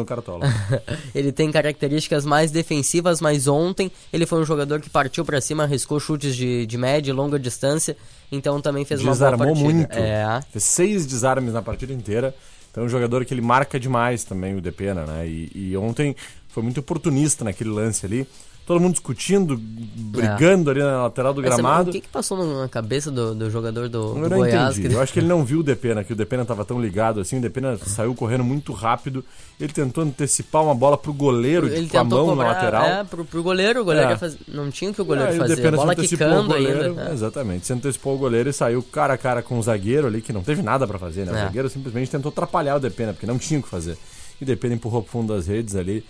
ele 1.15 1.31
tem 1.31 1.51
características 1.51 2.25
mais 2.25 2.51
defensivas, 2.51 3.19
mas 3.19 3.47
ontem 3.47 3.91
ele 4.11 4.25
foi 4.25 4.39
um 4.41 4.45
jogador 4.45 4.79
que 4.79 4.89
partiu 4.89 5.25
pra 5.25 5.41
cima, 5.41 5.63
arriscou 5.63 5.99
chutes 5.99 6.35
de, 6.35 6.65
de 6.65 6.77
média 6.77 7.11
e 7.11 7.13
longa 7.13 7.37
distância, 7.39 7.97
então 8.31 8.61
também 8.61 8.85
fez 8.85 9.01
uma 9.01 9.07
boa 9.07 9.15
Desarmou 9.15 9.47
partida. 9.47 9.73
muito. 9.73 9.91
É, 9.97 10.41
Fez 10.51 10.63
seis 10.63 11.05
desarmes 11.05 11.53
na 11.53 11.61
partida 11.61 11.91
inteira. 11.93 12.33
Então 12.73 12.81
é 12.81 12.85
um 12.87 12.89
jogador 12.89 13.23
que 13.23 13.31
ele 13.31 13.41
marca 13.41 13.79
demais 13.79 14.23
também, 14.23 14.55
o 14.55 14.61
Depena, 14.61 15.05
né? 15.05 15.27
E, 15.27 15.51
e 15.53 15.77
ontem 15.77 16.15
foi 16.47 16.63
muito 16.63 16.79
oportunista 16.79 17.43
naquele 17.43 17.69
lance 17.69 18.03
ali. 18.03 18.27
Todo 18.65 18.79
mundo 18.79 18.93
discutindo, 18.93 19.57
brigando 19.59 20.69
ali 20.71 20.79
na 20.79 21.03
lateral 21.03 21.33
do 21.33 21.41
Mas, 21.41 21.53
gramado. 21.53 21.89
O 21.89 21.93
que, 21.93 21.99
que 21.99 22.07
passou 22.07 22.37
na 22.61 22.69
cabeça 22.69 23.11
do, 23.11 23.35
do 23.35 23.49
jogador 23.49 23.89
do, 23.89 24.13
do 24.13 24.29
Goiás? 24.29 24.77
entendi. 24.77 24.87
que- 24.89 24.95
Eu 24.95 25.01
acho 25.01 25.11
que 25.11 25.19
ele 25.19 25.27
não 25.27 25.43
viu 25.43 25.59
o 25.59 25.63
Depena, 25.63 26.01
que 26.01 26.13
o 26.13 26.15
Depena 26.15 26.43
estava 26.43 26.63
tão 26.63 26.81
ligado 26.81 27.19
assim. 27.19 27.39
O 27.39 27.41
Depena 27.41 27.77
saiu 27.77 28.15
correndo 28.15 28.43
muito 28.43 28.71
rápido. 28.71 29.23
Ele 29.59 29.73
tentou 29.73 30.03
antecipar 30.05 30.63
uma 30.63 30.73
bola 30.73 30.97
pro 30.97 31.11
goleiro 31.13 31.67
Ele 31.67 31.89
com 31.89 31.97
a 31.97 32.01
tentou 32.03 32.19
mão 32.19 32.29
cobrar, 32.35 32.45
na 32.47 32.53
lateral. 32.53 32.85
É, 32.85 33.03
pro, 33.03 33.25
pro 33.25 33.43
goleiro, 33.43 33.81
o 33.81 33.83
goleiro 33.85 34.11
É. 34.11 34.17
fazer- 34.17 34.39
não 34.47 34.71
tinha 34.71 34.91
o 34.91 34.93
que 34.93 35.01
o 35.01 35.05
goleiro 35.05 35.31
o 35.33 35.35
fazer. 35.37 35.53
A 35.53 35.55
Depena 35.57 35.77
bola 35.77 35.95
quicando 35.95 36.39
o 36.39 36.47
goleiro, 36.47 36.83
ainda. 36.85 37.09
é. 37.09 37.13
Exatamente. 37.13 37.67
Se 37.67 37.73
antecipou 37.73 38.15
o 38.15 38.17
goleiro 38.17 38.49
e 38.49 38.53
saiu 38.53 38.81
cara 38.81 39.13
a 39.13 39.17
cara 39.17 39.41
com 39.41 39.59
o 39.59 39.61
zagueiro 39.61 40.07
ali, 40.07 40.21
que 40.21 40.31
não 40.31 40.41
teve 40.41 40.61
nada 40.61 40.87
pra 40.87 40.97
fazer, 40.97 41.25
né? 41.25 41.33
O 41.33 41.35
É. 41.35 41.41
zagueiro 41.43 41.69
simplesmente 41.69 42.09
tentou 42.09 42.29
atrapalhar 42.29 42.77
o 42.77 42.79
Depena, 42.79 43.11
porque 43.11 43.25
não 43.27 43.37
tinha 43.37 43.59
o 43.59 43.63
que 43.63 43.67
fazer. 43.69 43.97
E 44.39 44.43
o 44.45 44.47
Depena 44.47 44.73
empurrou 44.75 45.01
pro 45.03 45.11
fundo 45.11 45.33
das 45.35 45.47
redes 45.47 45.75
ali 45.75 46.03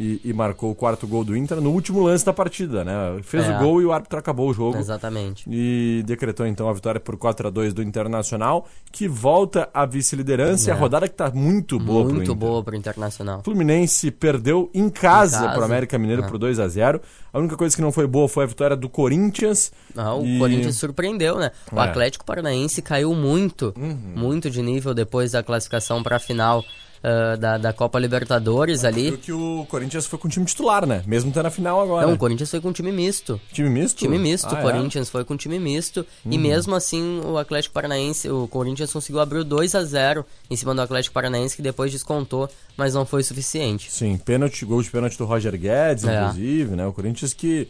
e, 0.00 0.20
e 0.24 0.32
marcou 0.32 0.70
o 0.70 0.74
quarto 0.76 1.08
gol 1.08 1.24
do 1.24 1.36
Inter 1.36 1.60
no 1.60 1.70
último 1.72 2.00
lance 2.04 2.24
da 2.24 2.32
partida, 2.32 2.84
né? 2.84 3.18
Fez 3.24 3.44
É. 3.44 3.56
o 3.56 3.58
gol 3.58 3.82
e 3.82 3.84
o 3.84 3.92
árbitro 3.92 4.16
acabou 4.16 4.48
o 4.48 4.54
jogo. 4.54 4.78
Exatamente. 4.78 5.44
E 5.50 6.04
decretou 6.06 6.46
então 6.46 6.68
a 6.68 6.72
vitória 6.72 7.00
por 7.00 7.16
4 7.16 7.48
a 7.48 7.50
2 7.50 7.74
do 7.74 7.82
Internacional, 7.82 8.68
que 8.92 9.08
volta 9.08 9.68
à 9.74 9.84
vice-liderança. 9.84 10.70
E 10.70 10.72
a 10.72 10.76
É. 10.76 10.78
rodada 10.78 11.08
que 11.08 11.14
tá 11.16 11.30
muito 11.34 11.78
boa 11.80 12.04
pro 12.04 12.14
Muito 12.14 12.30
Inter. 12.30 12.36
boa 12.36 12.62
pro 12.62 12.76
Internacional. 12.76 13.42
Fluminense 13.42 14.10
perdeu 14.12 14.70
em 14.72 14.88
casa, 14.88 15.38
casa. 15.40 15.52
pro 15.54 15.64
América 15.64 15.98
Mineiro 15.98 16.22
É. 16.22 16.28
por 16.28 16.38
2 16.38 16.60
a 16.60 16.68
0 16.68 17.00
A 17.32 17.38
única 17.38 17.56
coisa 17.56 17.76
que 17.76 17.82
não 17.82 17.92
foi 17.92 18.06
boa 18.06 18.26
foi 18.28 18.44
a 18.44 18.46
vitória 18.46 18.74
do 18.76 18.88
Corinthians. 18.88 19.70
Ah, 19.96 20.14
o 20.14 20.24
E- 20.24 20.38
Corinthians 20.38 20.76
surpreendeu, 20.76 21.36
né? 21.38 21.50
O 21.70 21.78
É. 21.78 21.82
Atlético 21.84 22.24
Paranaense 22.24 22.80
caiu 22.80 23.14
muito, 23.14 23.74
muito 24.16 24.48
de 24.50 24.62
nível 24.62 24.94
depois 24.94 25.32
da 25.32 25.42
classificação 25.42 26.02
para 26.02 26.16
a 26.16 26.18
final 26.20 26.64
ah, 27.02 27.36
da, 27.36 27.58
da 27.58 27.72
Copa 27.72 27.98
Libertadores 27.98 28.84
ali. 28.84 29.10
Viu 29.10 29.18
que 29.18 29.32
o 29.32 29.66
Corinthians 29.68 30.06
foi 30.06 30.18
com 30.18 30.28
o 30.28 30.30
time 30.30 30.44
titular, 30.46 30.86
né? 30.86 31.02
Mesmo 31.06 31.30
tendo 31.32 31.46
a 31.46 31.50
final 31.50 31.80
agora. 31.80 32.06
Não, 32.06 32.14
o 32.14 32.18
Corinthians 32.18 32.50
foi 32.50 32.60
com 32.60 32.72
time 32.72 32.90
misto. 32.92 33.40
Time 33.52 33.68
misto? 33.68 33.98
Time 33.98 34.18
misto, 34.18 34.46
Ah, 34.48 34.54
o 34.54 34.58
é? 34.58 34.62
Corinthians 34.62 35.08
foi 35.10 35.24
com 35.24 35.36
time 35.36 35.58
misto. 35.58 36.04
E 36.24 36.36
Uhum. 36.36 36.42
mesmo 36.42 36.74
assim, 36.74 37.20
o 37.24 37.38
Atlético 37.38 37.74
Paranaense, 37.74 38.28
o 38.30 38.46
Corinthians 38.48 38.92
conseguiu 38.92 39.20
abrir 39.20 39.38
o 39.38 39.44
2 39.44 39.74
a 39.74 39.84
0 39.84 40.24
em 40.50 40.56
cima 40.56 40.74
do 40.74 40.80
Atlético 40.82 41.14
Paranaense, 41.14 41.54
que 41.56 41.62
depois 41.62 41.90
descontou, 41.92 42.48
mas 42.76 42.94
não 42.94 43.04
foi 43.06 43.22
suficiente. 43.22 43.90
Sim, 43.92 44.16
pênalti, 44.18 44.64
gol 44.64 44.82
de 44.82 44.90
pênalti 44.90 45.16
do 45.18 45.24
Roger 45.24 45.56
Guedes, 45.58 46.04
É. 46.04 46.20
inclusive, 46.22 46.74
né? 46.76 46.86
O 46.86 46.92
Corinthians 46.92 47.32
que 47.32 47.68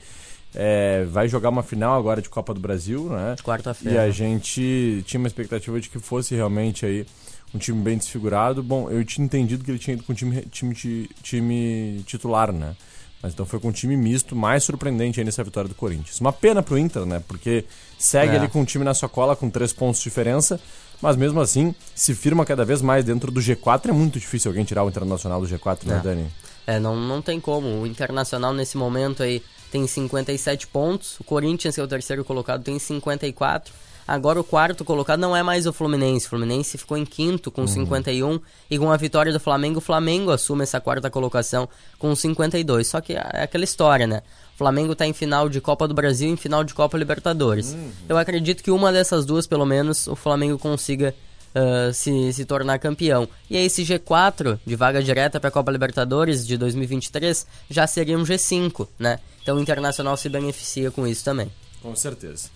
é, 0.55 1.05
vai 1.05 1.29
jogar 1.29 1.51
uma 1.51 1.63
final 1.63 1.99
agora 1.99 2.23
de 2.23 2.29
Copa 2.29 2.55
do 2.55 2.61
Brasil, 2.61 3.05
né? 3.11 3.37
Quarta-feira. 3.45 3.97
E 3.97 4.09
a 4.09 4.11
gente 4.11 5.03
tinha 5.07 5.19
uma 5.19 5.27
expectativa 5.29 5.79
de 5.81 5.91
que 5.91 5.99
fosse 5.99 6.35
realmente 6.35 6.87
aí 6.87 7.07
um 7.55 7.59
time 7.59 7.81
bem 7.83 7.97
desfigurado. 7.99 8.63
Bom, 8.63 8.91
eu 8.91 9.05
tinha 9.05 9.25
entendido 9.25 9.65
que 9.65 9.71
ele 9.71 9.79
tinha 9.79 9.95
ido 9.95 10.05
com 10.05 10.15
time, 10.15 10.43
time, 10.51 10.75
ti- 10.75 11.11
time 11.23 12.03
titular, 12.07 12.53
né? 12.53 12.75
Mas 13.23 13.33
então 13.33 13.45
foi 13.45 13.59
com 13.59 13.69
um 13.69 13.73
time 13.73 13.97
misto, 13.97 14.37
mais 14.37 14.63
surpreendente 14.63 15.19
aí 15.19 15.25
nessa 15.25 15.43
vitória 15.43 15.69
do 15.69 15.75
Corinthians. 15.75 16.21
Uma 16.21 16.33
pena 16.33 16.63
pro 16.63 16.79
Inter, 16.79 17.05
né? 17.05 17.21
Porque 17.27 17.65
segue 17.99 18.35
É. 18.35 18.39
ali 18.39 18.49
com 18.49 18.63
o 18.63 18.65
time 18.65 18.85
na 18.85 18.95
sua 18.95 19.09
cola, 19.09 19.35
com 19.35 19.51
três 19.51 19.73
pontos 19.73 19.99
de 19.99 20.05
diferença, 20.05 20.61
mas 21.03 21.17
mesmo 21.17 21.41
assim 21.41 21.75
se 21.97 22.15
firma 22.15 22.45
cada 22.45 22.65
vez 22.65 22.81
mais 22.81 23.05
dentro 23.05 23.33
do 23.33 23.41
G4. 23.41 23.89
É 23.89 23.93
muito 23.93 24.21
difícil 24.21 24.51
alguém 24.51 24.65
tirar 24.65 24.85
o 24.85 24.89
Internacional 24.89 25.41
do 25.41 25.49
G4, 25.49 25.85
né, 25.87 25.97
É. 25.97 26.01
Dani? 26.01 26.27
É, 26.65 26.79
não, 26.79 26.95
não 26.95 27.21
tem 27.21 27.41
como. 27.41 27.67
O 27.81 27.87
Internacional 27.87 28.53
nesse 28.53 28.77
momento 28.77 29.23
aí 29.23 29.43
tem 29.73 29.85
57 29.87 30.67
pontos. 30.69 31.19
O 31.19 31.25
Corinthians, 31.25 31.75
que 31.75 31.81
é 31.81 31.85
o 31.85 31.89
terceiro 31.89 32.25
colocado, 32.25 32.63
tem 32.63 32.79
54. 32.79 33.73
Agora 34.09 34.41
o 34.41 34.45
quarto 34.45 34.87
colocado 34.87 35.21
não 35.21 35.37
é 35.37 35.43
mais 35.43 35.67
o 35.67 35.73
Fluminense. 35.73 36.27
O 36.27 36.31
Fluminense 36.31 36.79
ficou 36.79 36.97
em 36.97 37.05
quinto 37.05 37.51
com 37.51 37.67
51. 37.67 38.41
E 38.71 38.79
com 38.79 38.91
a 38.91 38.97
vitória 38.97 39.31
do 39.31 39.39
Flamengo, 39.39 39.79
o 39.79 39.83
Flamengo 39.83 40.31
assume 40.31 40.63
essa 40.63 40.81
quarta 40.81 41.11
colocação 41.11 41.69
com 41.99 42.15
52. 42.15 42.89
Só 42.89 43.03
que 43.03 43.13
é 43.13 43.43
aquela 43.43 43.65
história, 43.65 44.07
né? 44.07 44.23
O 44.55 44.59
Flamengo 44.59 44.95
tá 44.95 45.07
em 45.07 45.13
final 45.13 45.47
de 45.47 45.61
Copa 45.61 45.87
do 45.87 45.93
Brasil 45.93 46.31
e 46.31 46.33
em 46.33 46.37
final 46.37 46.65
de 46.65 46.73
Copa 46.73 46.97
Libertadores. 46.97 47.77
Eu 48.09 48.17
acredito 48.17 48.65
que 48.65 48.71
uma 48.71 48.91
dessas 48.91 49.27
duas, 49.27 49.47
pelo 49.47 49.67
menos, 49.67 50.07
o 50.07 50.17
Flamengo 50.17 50.59
consiga 50.59 51.15
ah, 51.55 51.93
se, 51.93 52.33
se 52.33 52.45
tornar 52.45 52.79
campeão. 52.79 53.29
E 53.51 53.57
aí 53.57 53.67
esse 53.67 53.83
G4 53.83 54.59
de 54.65 54.77
vaga 54.77 55.03
direta 55.03 55.41
para 55.41 55.49
a 55.49 55.51
Copa 55.51 55.71
Libertadores 55.71 56.47
de 56.47 56.57
2023 56.57 57.47
já 57.69 57.87
seria 57.87 58.19
um 58.19 58.23
G5, 58.23 58.87
né? 58.99 59.19
Então 59.43 59.57
o 59.57 59.61
Internacional 59.61 60.17
se 60.17 60.29
beneficia 60.29 60.91
com 60.91 61.07
isso 61.07 61.25
também. 61.25 61.51
Com 61.83 61.95
certeza. 61.95 62.51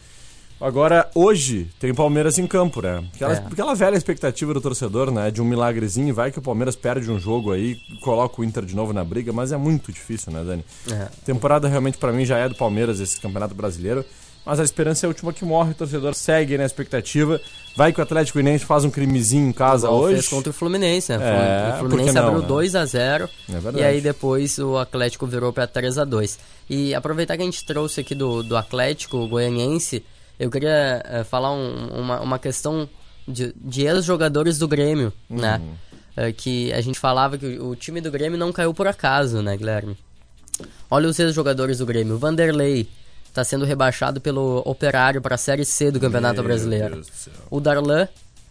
Agora, 0.62 1.10
hoje, 1.14 1.68
tem 1.80 1.92
Palmeiras 1.92 2.38
em 2.38 2.46
campo, 2.46 2.80
né? 2.80 3.02
Aquela, 3.14 3.32
É. 3.34 3.36
aquela 3.38 3.74
velha 3.74 3.96
expectativa 3.96 4.54
do 4.54 4.60
torcedor, 4.60 5.10
né? 5.10 5.30
De 5.30 5.42
um 5.42 5.44
milagrezinho, 5.44 6.14
vai 6.14 6.30
que 6.30 6.38
o 6.38 6.42
Palmeiras 6.42 6.76
perde 6.76 7.10
um 7.10 7.18
jogo 7.18 7.52
aí, 7.52 7.76
coloca 8.00 8.40
o 8.40 8.44
Inter 8.44 8.64
de 8.64 8.76
novo 8.76 8.92
na 8.92 9.02
briga, 9.04 9.32
mas 9.32 9.50
é 9.50 9.56
muito 9.56 9.90
difícil, 9.92 10.32
né, 10.32 10.42
Dani? 10.44 10.64
É. 10.90 11.08
Temporada 11.24 11.66
realmente 11.68 11.98
pra 11.98 12.12
mim 12.12 12.24
já 12.24 12.38
é 12.38 12.48
do 12.48 12.54
Palmeiras, 12.54 13.00
esse 13.00 13.20
campeonato 13.20 13.54
brasileiro, 13.56 14.04
mas 14.46 14.60
a 14.60 14.64
esperança 14.64 15.04
é 15.04 15.06
a 15.06 15.10
última 15.10 15.32
que 15.32 15.44
morre, 15.44 15.72
o 15.72 15.74
torcedor 15.74 16.14
segue 16.14 16.56
na 16.56 16.64
expectativa. 16.64 17.40
Vai 17.76 17.92
que 17.92 17.98
o 18.00 18.02
Atlético 18.02 18.38
Inense 18.38 18.64
faz 18.64 18.84
um 18.84 18.90
crimezinho 18.90 19.48
em 19.48 19.52
casa 19.52 19.86
Igual 19.86 20.02
hoje. 20.02 20.14
fez 20.14 20.28
contra 20.28 20.50
o 20.50 20.52
Fluminense, 20.52 21.16
né? 21.16 21.70
É, 21.70 21.74
o 21.74 21.78
Fluminense 21.78 22.14
não, 22.14 22.26
abriu 22.26 22.42
né? 22.42 22.46
2 22.48 22.74
a 22.76 22.84
0 22.84 23.28
É 23.48 23.52
verdade. 23.52 23.78
e 23.78 23.82
aí 23.82 24.00
depois 24.00 24.58
o 24.58 24.76
Atlético 24.78 25.26
virou 25.26 25.52
para 25.52 25.66
3 25.66 25.96
a 25.98 26.04
2 26.04 26.38
E 26.68 26.94
aproveitar 26.94 27.36
que 27.36 27.42
a 27.42 27.46
gente 27.46 27.64
trouxe 27.64 28.00
aqui 28.00 28.14
do, 28.14 28.42
do 28.42 28.56
Atlético 28.56 29.26
Goianiense, 29.26 30.04
eu 30.44 30.50
queria 30.50 31.02
eh, 31.04 31.24
falar 31.24 31.52
um- 31.52 31.88
uma, 32.00 32.20
uma 32.20 32.38
questão 32.38 32.88
de, 33.26 33.52
de 33.56 33.82
ex-jogadores 33.86 34.58
do 34.58 34.66
Grêmio, 34.68 35.12
né? 35.28 35.58
Uhum. 35.62 35.74
Eh, 36.16 36.32
que 36.32 36.72
a 36.72 36.80
gente 36.80 36.98
falava 36.98 37.38
que 37.38 37.46
o, 37.58 37.70
o 37.70 37.76
time 37.76 38.00
do 38.00 38.10
Grêmio 38.10 38.38
não 38.38 38.52
caiu 38.52 38.74
por 38.74 38.86
acaso, 38.86 39.40
né, 39.42 39.56
Guilherme? 39.56 39.96
Olha 40.90 41.08
os 41.08 41.18
ex-jogadores 41.18 41.78
do 41.78 41.86
Grêmio. 41.86 42.14
O 42.14 42.18
Vanderlei 42.18 42.88
está 43.28 43.42
sendo 43.42 43.64
rebaixado 43.64 44.20
pelo 44.20 44.62
Operário 44.66 45.22
para 45.22 45.36
a 45.36 45.38
Série 45.38 45.64
C 45.64 45.90
do 45.90 45.98
Campeonato 45.98 46.36
Meu 46.36 46.44
Brasileiro. 46.44 47.00
O 47.50 47.60
Darlan 47.60 48.06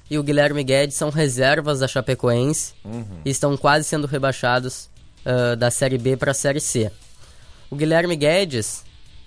e 0.10 0.17
o 0.17 0.23
Guilherme 0.23 0.63
Guedes 0.63 0.95
são 0.95 1.10
reservas 1.10 1.80
da 1.80 1.88
Chapecoense 1.88 2.73
Uhum. 2.84 3.06
e 3.23 3.30
estão 3.30 3.56
quase 3.56 3.86
sendo 3.88 4.08
rebaixados 4.08 4.89
ah, 5.23 5.56
da 5.56 5.69
Série 5.69 5.97
B 5.99 6.17
para 6.17 6.32
a 6.32 6.34
Série 6.34 6.60
C. 6.60 6.91
O 7.69 7.75
Guilherme 7.75 8.15
Guedes 8.15 8.84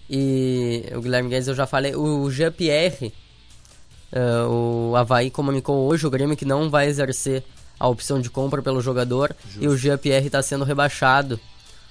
e 0.08 0.84
o 0.94 1.00
Guilherme 1.00 1.30
Guedes 1.30 1.48
eu 1.48 1.54
já 1.54 1.66
falei, 1.66 1.94
o 1.96 2.30
Jean-Pierre, 2.30 3.12
ah, 4.12 4.46
o 4.48 4.94
Havaí 4.96 5.30
comunicou 5.30 5.88
hoje 5.88 6.06
o 6.06 6.10
Grêmio 6.10 6.36
que 6.36 6.44
não 6.44 6.70
vai 6.70 6.86
exercer 6.86 7.42
a 7.78 7.88
opção 7.88 8.20
de 8.20 8.30
compra 8.30 8.62
pelo 8.62 8.80
jogador 8.80 9.34
e 9.60 9.66
o 9.66 9.76
Jean-Pierre 9.76 10.26
está 10.26 10.42
sendo 10.42 10.64
rebaixado 10.64 11.40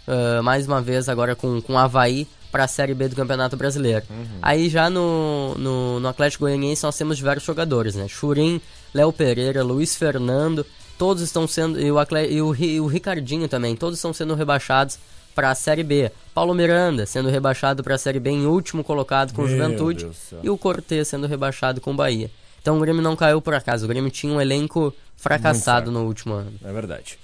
ah, 0.07 0.41
mais 0.41 0.65
uma 0.67 0.81
vez 0.81 1.09
agora 1.09 1.35
com, 1.35 1.61
com 1.61 1.73
o 1.73 1.77
Havaí 1.77 2.27
para 2.51 2.65
a 2.65 2.67
Série 2.67 2.93
B 2.93 3.07
do 3.07 3.15
Campeonato 3.15 3.57
Brasileiro. 3.57 4.05
Aí 4.39 4.69
já 4.69 4.87
no, 4.87 5.55
no, 5.57 5.99
no 5.99 6.07
Atlético 6.07 6.43
Goianiense 6.43 6.83
nós 6.83 6.95
temos 6.95 7.17
diversos 7.17 7.43
jogadores, 7.45 7.95
né? 7.95 8.07
Churim, 8.07 8.61
Léo 8.93 9.11
Pereira, 9.11 9.63
Luiz 9.63 9.95
Fernando, 9.95 10.63
todos 10.95 11.23
estão 11.23 11.47
sendo. 11.47 11.81
E 11.81 11.91
o, 11.91 11.97
Atle- 11.97 12.31
e 12.31 12.39
o, 12.43 12.53
e 12.55 12.79
o 12.79 12.85
Ricardinho 12.85 13.47
também, 13.47 13.75
todos 13.75 13.97
estão 13.97 14.13
sendo 14.13 14.35
rebaixados 14.35 14.99
para 15.33 15.51
a 15.51 15.55
Série 15.55 15.83
B. 15.83 16.11
Paulo 16.33 16.53
Miranda 16.53 17.05
sendo 17.05 17.29
rebaixado 17.29 17.83
para 17.83 17.95
a 17.95 17.97
Série 17.97 18.19
B 18.19 18.29
em 18.31 18.45
último 18.45 18.83
colocado 18.83 19.33
com 19.33 19.43
o 19.43 19.47
Meu 19.47 19.55
Juventude. 19.55 20.09
E 20.41 20.49
o 20.49 20.57
Cortez 20.57 21.07
sendo 21.07 21.27
rebaixado 21.27 21.79
com 21.81 21.91
o 21.91 21.95
Bahia. 21.95 22.29
Então 22.61 22.77
o 22.77 22.79
Grêmio 22.79 23.01
não 23.01 23.15
caiu 23.15 23.41
por 23.41 23.53
acaso. 23.53 23.85
O 23.85 23.87
Grêmio 23.87 24.09
tinha 24.09 24.33
um 24.33 24.39
elenco 24.39 24.93
fracassado 25.17 25.91
no 25.91 26.05
último 26.05 26.33
ano. 26.33 26.53
É 26.63 26.71
verdade. 26.71 27.19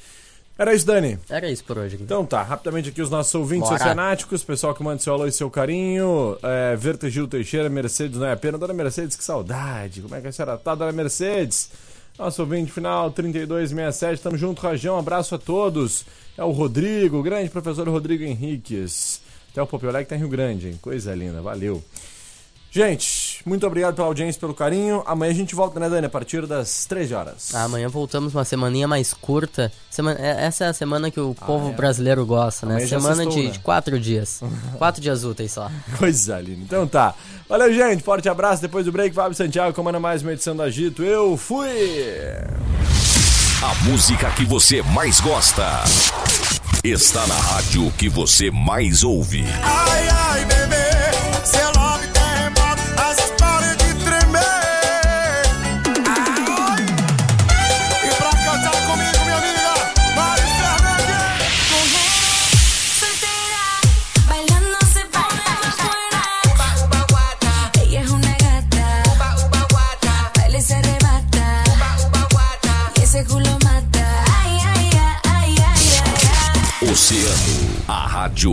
Era 0.57 0.73
isso, 0.73 0.85
Dani. 0.85 1.17
Era 1.29 1.49
isso 1.49 1.63
por 1.63 1.77
hoje. 1.77 1.95
Guilherme. 1.95 2.03
Então 2.03 2.25
tá, 2.25 2.43
rapidamente 2.43 2.89
aqui 2.89 3.01
os 3.01 3.09
nossos 3.09 3.33
ouvintes 3.33 3.69
Bora. 3.69 3.81
oceanáticos, 3.81 4.43
pessoal 4.43 4.75
que 4.75 4.83
manda 4.83 5.01
seu 5.01 5.13
alô 5.13 5.25
e 5.25 5.31
seu 5.31 5.49
carinho. 5.49 6.37
É, 6.43 6.75
Verta 6.75 7.09
Gil 7.09 7.29
Teixeira, 7.29 7.69
Mercedes 7.69 8.19
não 8.19 8.27
é 8.27 8.33
a 8.33 8.35
pena. 8.35 8.57
Dona 8.57 8.73
Mercedes, 8.73 9.15
que 9.15 9.23
saudade. 9.23 10.01
Como 10.01 10.13
é 10.13 10.19
que 10.19 10.27
a 10.27 10.31
senhora 10.33 10.57
tá, 10.57 10.75
Dona 10.75 10.91
Mercedes? 10.91 11.71
Nosso 12.19 12.41
ouvinte 12.41 12.69
final, 12.69 13.09
3267. 13.11 14.21
Tamo 14.21 14.37
junto, 14.37 14.61
Rajão. 14.61 14.99
Abraço 14.99 15.35
a 15.35 15.37
todos. 15.37 16.05
É 16.37 16.43
o 16.43 16.51
Rodrigo, 16.51 17.17
o 17.17 17.23
grande 17.23 17.49
professor 17.49 17.87
Rodrigo 17.87 18.25
Henriques. 18.25 19.21
Até 19.49 19.61
o 19.61 19.65
Popolé 19.65 20.03
que 20.03 20.09
tá 20.09 20.17
em 20.17 20.19
Rio 20.19 20.27
Grande, 20.27 20.67
hein? 20.67 20.79
Coisa 20.81 21.15
linda, 21.15 21.41
valeu. 21.41 21.81
Gente, 22.69 23.05
muito 23.45 23.65
obrigado 23.65 23.95
pela 23.95 24.07
audiência, 24.07 24.39
pelo 24.39 24.53
carinho. 24.53 25.01
Amanhã 25.05 25.31
a 25.31 25.35
gente 25.35 25.55
volta, 25.55 25.79
né, 25.79 25.89
Dani? 25.89 26.07
A 26.07 26.09
partir 26.09 26.45
das 26.45 26.85
13 26.85 27.13
horas. 27.13 27.53
Ah, 27.53 27.63
Amanhã 27.63 27.87
voltamos 27.87 28.33
uma 28.35 28.43
semaninha 28.45 28.87
mais 28.87 29.13
curta. 29.13 29.71
Semana- 29.89 30.19
é- 30.19 30.45
essa 30.45 30.65
é 30.65 30.67
a 30.67 30.73
semana 30.73 31.09
que 31.11 31.19
o 31.19 31.33
povo 31.33 31.69
é? 31.69 31.73
brasileiro 31.73 32.25
gosta, 32.25 32.65
né? 32.65 32.79
Semana 32.85 33.15
sextou, 33.15 33.35
de, 33.37 33.43
né? 33.47 33.51
de 33.51 33.59
quatro 33.59 33.99
dias. 33.99 34.41
quatro 34.77 35.01
dias 35.01 35.23
úteis 35.23 35.51
só. 35.51 35.69
Coisa 35.97 36.39
linda. 36.39 36.61
Então 36.63 36.87
tá. 36.87 37.13
Valeu, 37.47 37.73
gente. 37.73 38.03
Forte 38.03 38.27
abraço. 38.29 38.61
Depois 38.61 38.85
do 38.85 38.91
break, 38.91 39.13
Fábio 39.15 39.35
Santiago 39.35 39.73
comanda 39.73 39.99
mais 39.99 40.21
uma 40.21 40.33
edição 40.33 40.55
do 40.55 40.61
Agito. 40.61 41.03
Eu 41.03 41.35
fui! 41.37 41.67
A 43.61 43.75
música 43.83 44.31
que 44.31 44.45
você 44.45 44.81
mais 44.81 45.19
gosta 45.19 45.65
está 46.83 47.27
na 47.27 47.35
rádio 47.35 47.91
que 47.97 48.07
você 48.07 48.49
mais 48.49 49.03
ouve. 49.03 49.43
Ai, 49.61 50.07
ai, 50.09 50.45
bebê, 50.45 50.68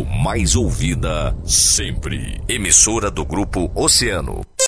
mais 0.04 0.56
ouvida 0.56 1.36
sempre. 1.44 2.40
Emissora 2.48 3.10
do 3.10 3.24
grupo 3.24 3.70
Oceano. 3.74 4.44